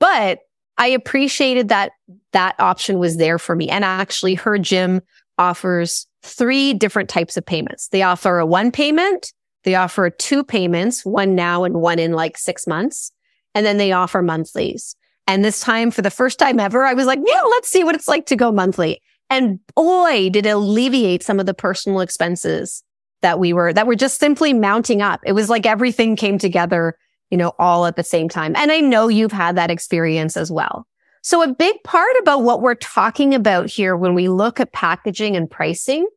But 0.00 0.40
I 0.78 0.88
appreciated 0.88 1.68
that 1.68 1.92
that 2.32 2.56
option 2.58 2.98
was 2.98 3.16
there 3.16 3.38
for 3.38 3.54
me. 3.54 3.68
And 3.68 3.84
actually 3.84 4.34
her 4.34 4.58
gym 4.58 5.02
offers 5.38 6.08
three 6.22 6.74
different 6.74 7.08
types 7.08 7.36
of 7.36 7.44
payments. 7.44 7.88
They 7.88 8.02
offer 8.02 8.38
a 8.38 8.46
one 8.46 8.70
payment. 8.70 9.32
They 9.64 9.74
offer 9.74 10.10
two 10.10 10.42
payments, 10.42 11.04
one 11.04 11.34
now 11.34 11.64
and 11.64 11.80
one 11.80 11.98
in 11.98 12.12
like 12.12 12.36
six 12.36 12.66
months. 12.66 13.12
And 13.54 13.64
then 13.66 13.76
they 13.76 13.92
offer 13.92 14.22
monthlies. 14.22 14.96
And 15.26 15.44
this 15.44 15.60
time 15.60 15.90
for 15.90 16.02
the 16.02 16.10
first 16.10 16.38
time 16.38 16.58
ever, 16.58 16.84
I 16.84 16.94
was 16.94 17.06
like, 17.06 17.20
yeah, 17.24 17.42
let's 17.42 17.68
see 17.68 17.84
what 17.84 17.94
it's 17.94 18.08
like 18.08 18.26
to 18.26 18.36
go 18.36 18.50
monthly. 18.50 19.00
And 19.30 19.60
boy, 19.74 20.30
did 20.30 20.46
it 20.46 20.50
alleviate 20.50 21.22
some 21.22 21.38
of 21.38 21.46
the 21.46 21.54
personal 21.54 22.00
expenses 22.00 22.82
that 23.22 23.38
we 23.38 23.52
were, 23.52 23.72
that 23.72 23.86
were 23.86 23.94
just 23.94 24.18
simply 24.18 24.52
mounting 24.52 25.00
up. 25.00 25.20
It 25.24 25.32
was 25.32 25.48
like 25.48 25.64
everything 25.64 26.16
came 26.16 26.38
together, 26.38 26.96
you 27.30 27.38
know, 27.38 27.52
all 27.58 27.86
at 27.86 27.96
the 27.96 28.02
same 28.02 28.28
time. 28.28 28.54
And 28.56 28.72
I 28.72 28.80
know 28.80 29.08
you've 29.08 29.32
had 29.32 29.56
that 29.56 29.70
experience 29.70 30.36
as 30.36 30.50
well. 30.50 30.86
So 31.22 31.40
a 31.42 31.54
big 31.54 31.82
part 31.84 32.14
about 32.20 32.42
what 32.42 32.62
we're 32.62 32.74
talking 32.74 33.32
about 33.32 33.70
here 33.70 33.96
when 33.96 34.14
we 34.14 34.28
look 34.28 34.58
at 34.58 34.72
packaging 34.72 35.36
and 35.36 35.48
pricing 35.48 36.08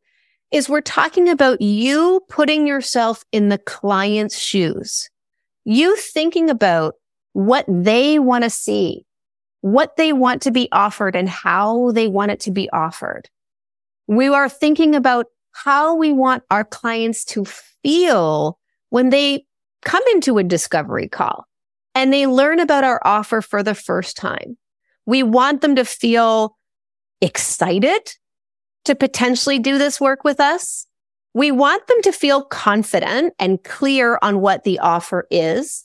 is 0.50 0.68
we're 0.68 0.80
talking 0.80 1.28
about 1.28 1.60
you 1.60 2.20
putting 2.28 2.66
yourself 2.66 3.24
in 3.30 3.48
the 3.48 3.58
client's 3.58 4.38
shoes. 4.38 5.08
You 5.64 5.96
thinking 5.96 6.50
about 6.50 6.94
what 7.34 7.64
they 7.68 8.18
want 8.18 8.44
to 8.44 8.50
see, 8.50 9.06
what 9.60 9.96
they 9.96 10.12
want 10.12 10.42
to 10.42 10.50
be 10.50 10.68
offered 10.72 11.14
and 11.14 11.28
how 11.28 11.92
they 11.92 12.08
want 12.08 12.32
it 12.32 12.40
to 12.40 12.50
be 12.50 12.68
offered. 12.70 13.28
We 14.08 14.26
are 14.26 14.48
thinking 14.48 14.96
about 14.96 15.26
how 15.52 15.94
we 15.94 16.12
want 16.12 16.42
our 16.50 16.64
clients 16.64 17.24
to 17.26 17.44
feel 17.44 18.58
when 18.90 19.10
they 19.10 19.46
come 19.84 20.02
into 20.12 20.38
a 20.38 20.44
discovery 20.44 21.08
call 21.08 21.46
and 21.94 22.12
they 22.12 22.26
learn 22.26 22.58
about 22.58 22.84
our 22.84 23.00
offer 23.04 23.40
for 23.40 23.62
the 23.62 23.74
first 23.74 24.16
time. 24.16 24.56
We 25.06 25.22
want 25.22 25.60
them 25.60 25.76
to 25.76 25.84
feel 25.84 26.56
excited 27.20 28.14
to 28.84 28.94
potentially 28.94 29.58
do 29.58 29.78
this 29.78 30.00
work 30.00 30.24
with 30.24 30.40
us. 30.40 30.86
We 31.34 31.50
want 31.50 31.86
them 31.86 32.00
to 32.02 32.12
feel 32.12 32.42
confident 32.42 33.34
and 33.38 33.62
clear 33.62 34.18
on 34.22 34.40
what 34.40 34.64
the 34.64 34.78
offer 34.78 35.26
is, 35.30 35.84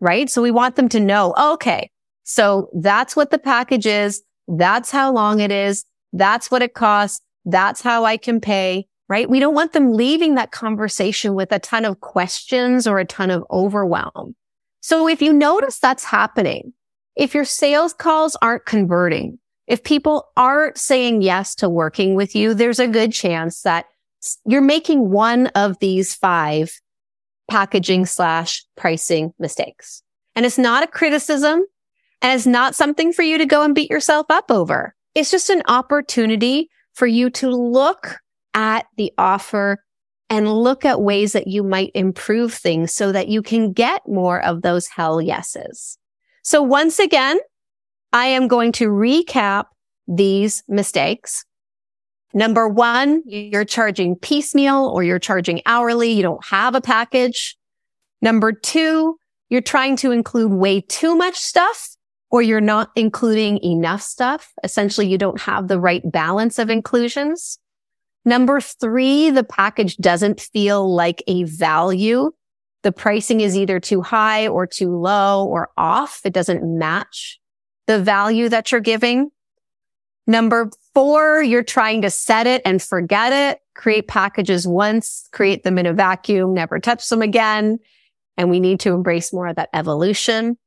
right? 0.00 0.28
So 0.28 0.42
we 0.42 0.50
want 0.50 0.76
them 0.76 0.88
to 0.90 1.00
know, 1.00 1.34
oh, 1.36 1.54
okay, 1.54 1.90
so 2.24 2.68
that's 2.74 3.14
what 3.14 3.30
the 3.30 3.38
package 3.38 3.86
is. 3.86 4.22
That's 4.48 4.90
how 4.90 5.12
long 5.12 5.40
it 5.40 5.50
is. 5.50 5.84
That's 6.12 6.50
what 6.50 6.62
it 6.62 6.74
costs. 6.74 7.20
That's 7.44 7.80
how 7.80 8.04
I 8.04 8.16
can 8.16 8.40
pay, 8.40 8.86
right? 9.08 9.28
We 9.28 9.40
don't 9.40 9.54
want 9.54 9.72
them 9.72 9.92
leaving 9.92 10.34
that 10.34 10.52
conversation 10.52 11.34
with 11.34 11.52
a 11.52 11.58
ton 11.58 11.84
of 11.84 12.00
questions 12.00 12.86
or 12.86 12.98
a 12.98 13.04
ton 13.04 13.30
of 13.30 13.44
overwhelm. 13.50 14.34
So 14.80 15.08
if 15.08 15.22
you 15.22 15.32
notice 15.32 15.78
that's 15.78 16.04
happening, 16.04 16.72
if 17.16 17.34
your 17.34 17.44
sales 17.44 17.92
calls 17.92 18.36
aren't 18.40 18.66
converting, 18.66 19.38
if 19.66 19.84
people 19.84 20.28
aren't 20.36 20.78
saying 20.78 21.22
yes 21.22 21.54
to 21.56 21.68
working 21.68 22.14
with 22.14 22.34
you, 22.34 22.54
there's 22.54 22.78
a 22.78 22.88
good 22.88 23.12
chance 23.12 23.62
that 23.62 23.86
you're 24.44 24.60
making 24.60 25.10
one 25.10 25.48
of 25.48 25.78
these 25.78 26.14
five 26.14 26.72
packaging 27.48 28.06
slash 28.06 28.64
pricing 28.76 29.32
mistakes. 29.38 30.02
And 30.34 30.46
it's 30.46 30.58
not 30.58 30.82
a 30.82 30.86
criticism 30.86 31.64
and 32.22 32.32
it's 32.34 32.46
not 32.46 32.74
something 32.74 33.12
for 33.12 33.22
you 33.22 33.38
to 33.38 33.46
go 33.46 33.62
and 33.62 33.74
beat 33.74 33.90
yourself 33.90 34.26
up 34.30 34.50
over. 34.50 34.94
It's 35.14 35.30
just 35.30 35.50
an 35.50 35.62
opportunity 35.68 36.70
for 36.94 37.06
you 37.06 37.30
to 37.30 37.50
look 37.50 38.18
at 38.54 38.86
the 38.96 39.12
offer 39.18 39.82
and 40.30 40.50
look 40.50 40.84
at 40.84 41.02
ways 41.02 41.32
that 41.32 41.46
you 41.46 41.62
might 41.62 41.90
improve 41.94 42.54
things 42.54 42.92
so 42.92 43.12
that 43.12 43.28
you 43.28 43.42
can 43.42 43.72
get 43.72 44.02
more 44.08 44.42
of 44.42 44.62
those 44.62 44.86
hell 44.86 45.20
yeses. 45.20 45.98
So 46.42 46.62
once 46.62 46.98
again, 46.98 47.38
I 48.12 48.26
am 48.26 48.48
going 48.48 48.72
to 48.72 48.88
recap 48.88 49.66
these 50.06 50.62
mistakes. 50.68 51.44
Number 52.34 52.68
one, 52.68 53.22
you're 53.26 53.64
charging 53.64 54.16
piecemeal 54.16 54.90
or 54.94 55.02
you're 55.02 55.18
charging 55.18 55.60
hourly. 55.66 56.10
You 56.12 56.22
don't 56.22 56.44
have 56.46 56.74
a 56.74 56.80
package. 56.80 57.56
Number 58.20 58.52
two, 58.52 59.18
you're 59.50 59.60
trying 59.60 59.96
to 59.96 60.12
include 60.12 60.52
way 60.52 60.80
too 60.80 61.14
much 61.14 61.36
stuff 61.36 61.90
or 62.30 62.40
you're 62.40 62.60
not 62.60 62.90
including 62.96 63.62
enough 63.62 64.00
stuff. 64.00 64.52
Essentially, 64.64 65.06
you 65.06 65.18
don't 65.18 65.40
have 65.42 65.68
the 65.68 65.78
right 65.78 66.02
balance 66.10 66.58
of 66.58 66.70
inclusions. 66.70 67.58
Number 68.24 68.60
three, 68.60 69.30
the 69.30 69.44
package 69.44 69.96
doesn't 69.98 70.40
feel 70.40 70.94
like 70.94 71.22
a 71.26 71.44
value. 71.44 72.30
The 72.82 72.92
pricing 72.92 73.40
is 73.40 73.56
either 73.56 73.78
too 73.78 74.02
high 74.02 74.48
or 74.48 74.66
too 74.66 74.96
low 74.96 75.46
or 75.46 75.70
off. 75.76 76.20
It 76.24 76.32
doesn't 76.32 76.62
match 76.64 77.40
the 77.86 78.00
value 78.00 78.48
that 78.48 78.72
you're 78.72 78.80
giving. 78.80 79.30
Number 80.26 80.70
four, 80.94 81.42
you're 81.42 81.64
trying 81.64 82.02
to 82.02 82.10
set 82.10 82.46
it 82.46 82.62
and 82.64 82.80
forget 82.80 83.32
it, 83.32 83.60
create 83.74 84.08
packages 84.08 84.66
once, 84.66 85.28
create 85.32 85.64
them 85.64 85.78
in 85.78 85.86
a 85.86 85.92
vacuum, 85.92 86.54
never 86.54 86.78
touch 86.78 87.08
them 87.08 87.22
again. 87.22 87.78
And 88.36 88.50
we 88.50 88.60
need 88.60 88.80
to 88.80 88.92
embrace 88.92 89.32
more 89.32 89.48
of 89.48 89.56
that 89.56 89.68
evolution. 89.72 90.58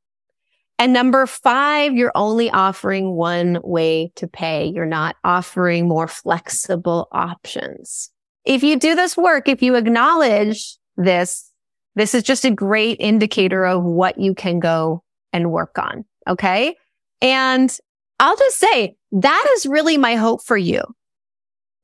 And 0.78 0.92
number 0.92 1.26
five, 1.26 1.94
you're 1.94 2.12
only 2.14 2.50
offering 2.50 3.12
one 3.12 3.58
way 3.64 4.12
to 4.16 4.28
pay. 4.28 4.66
You're 4.66 4.84
not 4.84 5.16
offering 5.24 5.88
more 5.88 6.06
flexible 6.06 7.08
options. 7.12 8.10
If 8.44 8.62
you 8.62 8.78
do 8.78 8.94
this 8.94 9.16
work, 9.16 9.48
if 9.48 9.62
you 9.62 9.74
acknowledge 9.74 10.76
this, 10.96 11.45
this 11.96 12.14
is 12.14 12.22
just 12.22 12.44
a 12.44 12.50
great 12.50 12.98
indicator 13.00 13.66
of 13.66 13.82
what 13.82 14.18
you 14.18 14.34
can 14.34 14.60
go 14.60 15.02
and 15.32 15.50
work 15.50 15.78
on. 15.78 16.04
Okay. 16.28 16.76
And 17.20 17.76
I'll 18.20 18.36
just 18.36 18.58
say 18.58 18.96
that 19.12 19.46
is 19.56 19.66
really 19.66 19.96
my 19.96 20.14
hope 20.14 20.44
for 20.44 20.56
you. 20.56 20.82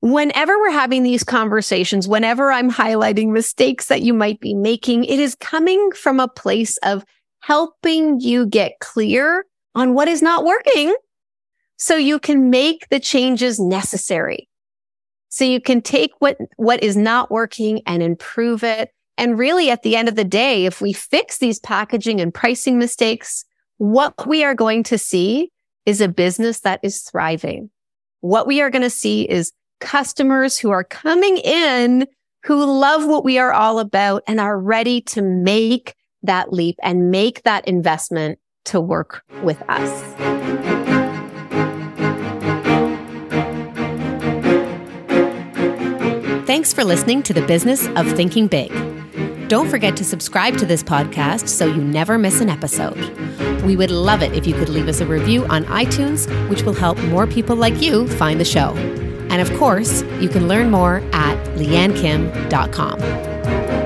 Whenever 0.01 0.59
we're 0.59 0.71
having 0.71 1.03
these 1.03 1.25
conversations, 1.25 2.09
whenever 2.09 2.51
I'm 2.53 2.71
highlighting 2.71 3.29
mistakes 3.29 3.87
that 3.87 4.03
you 4.03 4.13
might 4.13 4.41
be 4.41 4.55
making, 4.55 5.05
it 5.05 5.19
is 5.19 5.35
coming 5.37 5.93
from 5.93 6.21
a 6.21 6.29
place 6.29 6.77
of 6.79 7.05
helping 7.41 8.21
you 8.21 8.47
get 8.47 8.81
clear 8.81 9.47
on 9.75 9.95
what 9.95 10.09
is 10.09 10.23
not 10.23 10.45
working 10.45 10.95
so 11.77 11.97
you 11.97 12.19
can 12.19 12.51
make 12.51 12.89
the 12.91 13.01
changes 13.01 13.59
necessary. 13.59 14.49
So 15.29 15.45
you 15.45 15.61
can 15.61 15.81
take 15.81 16.11
what, 16.19 16.37
what 16.57 16.83
is 16.83 16.97
not 16.97 17.31
working 17.31 17.81
and 17.87 18.03
improve 18.03 18.63
it. 18.63 18.91
And 19.19 19.39
really 19.39 19.71
at 19.71 19.83
the 19.83 19.97
end 19.97 20.09
of 20.09 20.17
the 20.17 20.25
day, 20.25 20.65
if 20.65 20.81
we 20.81 20.93
fix 20.93 21.39
these 21.39 21.59
packaging 21.59 22.21
and 22.21 22.33
pricing 22.33 22.79
mistakes, 22.79 23.45
what 23.79 24.27
we 24.27 24.45
are 24.45 24.55
going 24.55 24.83
to 24.85 24.99
see 24.99 25.51
is 25.87 26.01
a 26.01 26.09
business 26.09 26.61
that 26.61 26.81
is 26.83 27.03
thriving. 27.03 27.71
What 28.21 28.47
we 28.47 28.61
are 28.61 28.71
going 28.71 28.83
to 28.83 28.91
see 28.91 29.23
is 29.29 29.53
customers 29.81 30.59
who 30.59 30.71
are 30.71 30.85
coming 30.85 31.39
in 31.39 32.07
who 32.45 32.65
love 32.65 33.07
what 33.07 33.25
we 33.25 33.39
are 33.39 33.53
all 33.53 33.79
about 33.79 34.23
and 34.27 34.41
are 34.41 34.59
ready 34.59 35.01
to 35.01 35.23
make 35.23 35.95
that 36.23 36.53
leap 36.53 36.77
and 36.83 37.11
make 37.11 37.43
that 37.43 37.67
investment 37.67 38.39
to 38.65 38.81
work 38.81 39.23
with 39.43 39.63
us. 39.69 40.15
Thanks 46.47 46.73
for 46.73 46.85
listening 46.85 47.23
to 47.25 47.33
the 47.33 47.43
business 47.47 47.87
of 47.97 48.07
thinking 48.13 48.47
big. 48.47 48.71
Don't 49.53 49.69
forget 49.69 49.99
to 49.99 50.05
subscribe 50.05 50.57
to 50.57 50.65
this 50.65 50.83
podcast 50.83 51.47
so 51.47 51.67
you 51.67 51.85
never 51.85 52.17
miss 52.17 52.41
an 52.41 52.49
episode. 52.49 52.97
We 53.65 53.77
would 53.77 53.91
love 53.91 54.23
it 54.23 54.33
if 54.33 54.47
you 54.47 54.55
could 54.55 54.71
leave 54.71 54.89
us 54.89 55.01
a 55.01 55.07
review 55.07 55.45
on 55.45 55.65
iTunes, 55.65 56.27
which 56.49 56.63
will 56.63 56.73
help 56.73 56.99
more 57.05 57.27
people 57.27 57.55
like 57.55 57.83
you 57.83 58.09
find 58.09 58.41
the 58.41 58.47
show. 58.47 58.75
And 59.29 59.43
of 59.43 59.53
course, 59.59 60.05
you 60.23 60.31
can 60.31 60.49
learn 60.49 60.71
more 60.71 61.03
at 61.13 61.37
leannekim.com. 61.59 63.82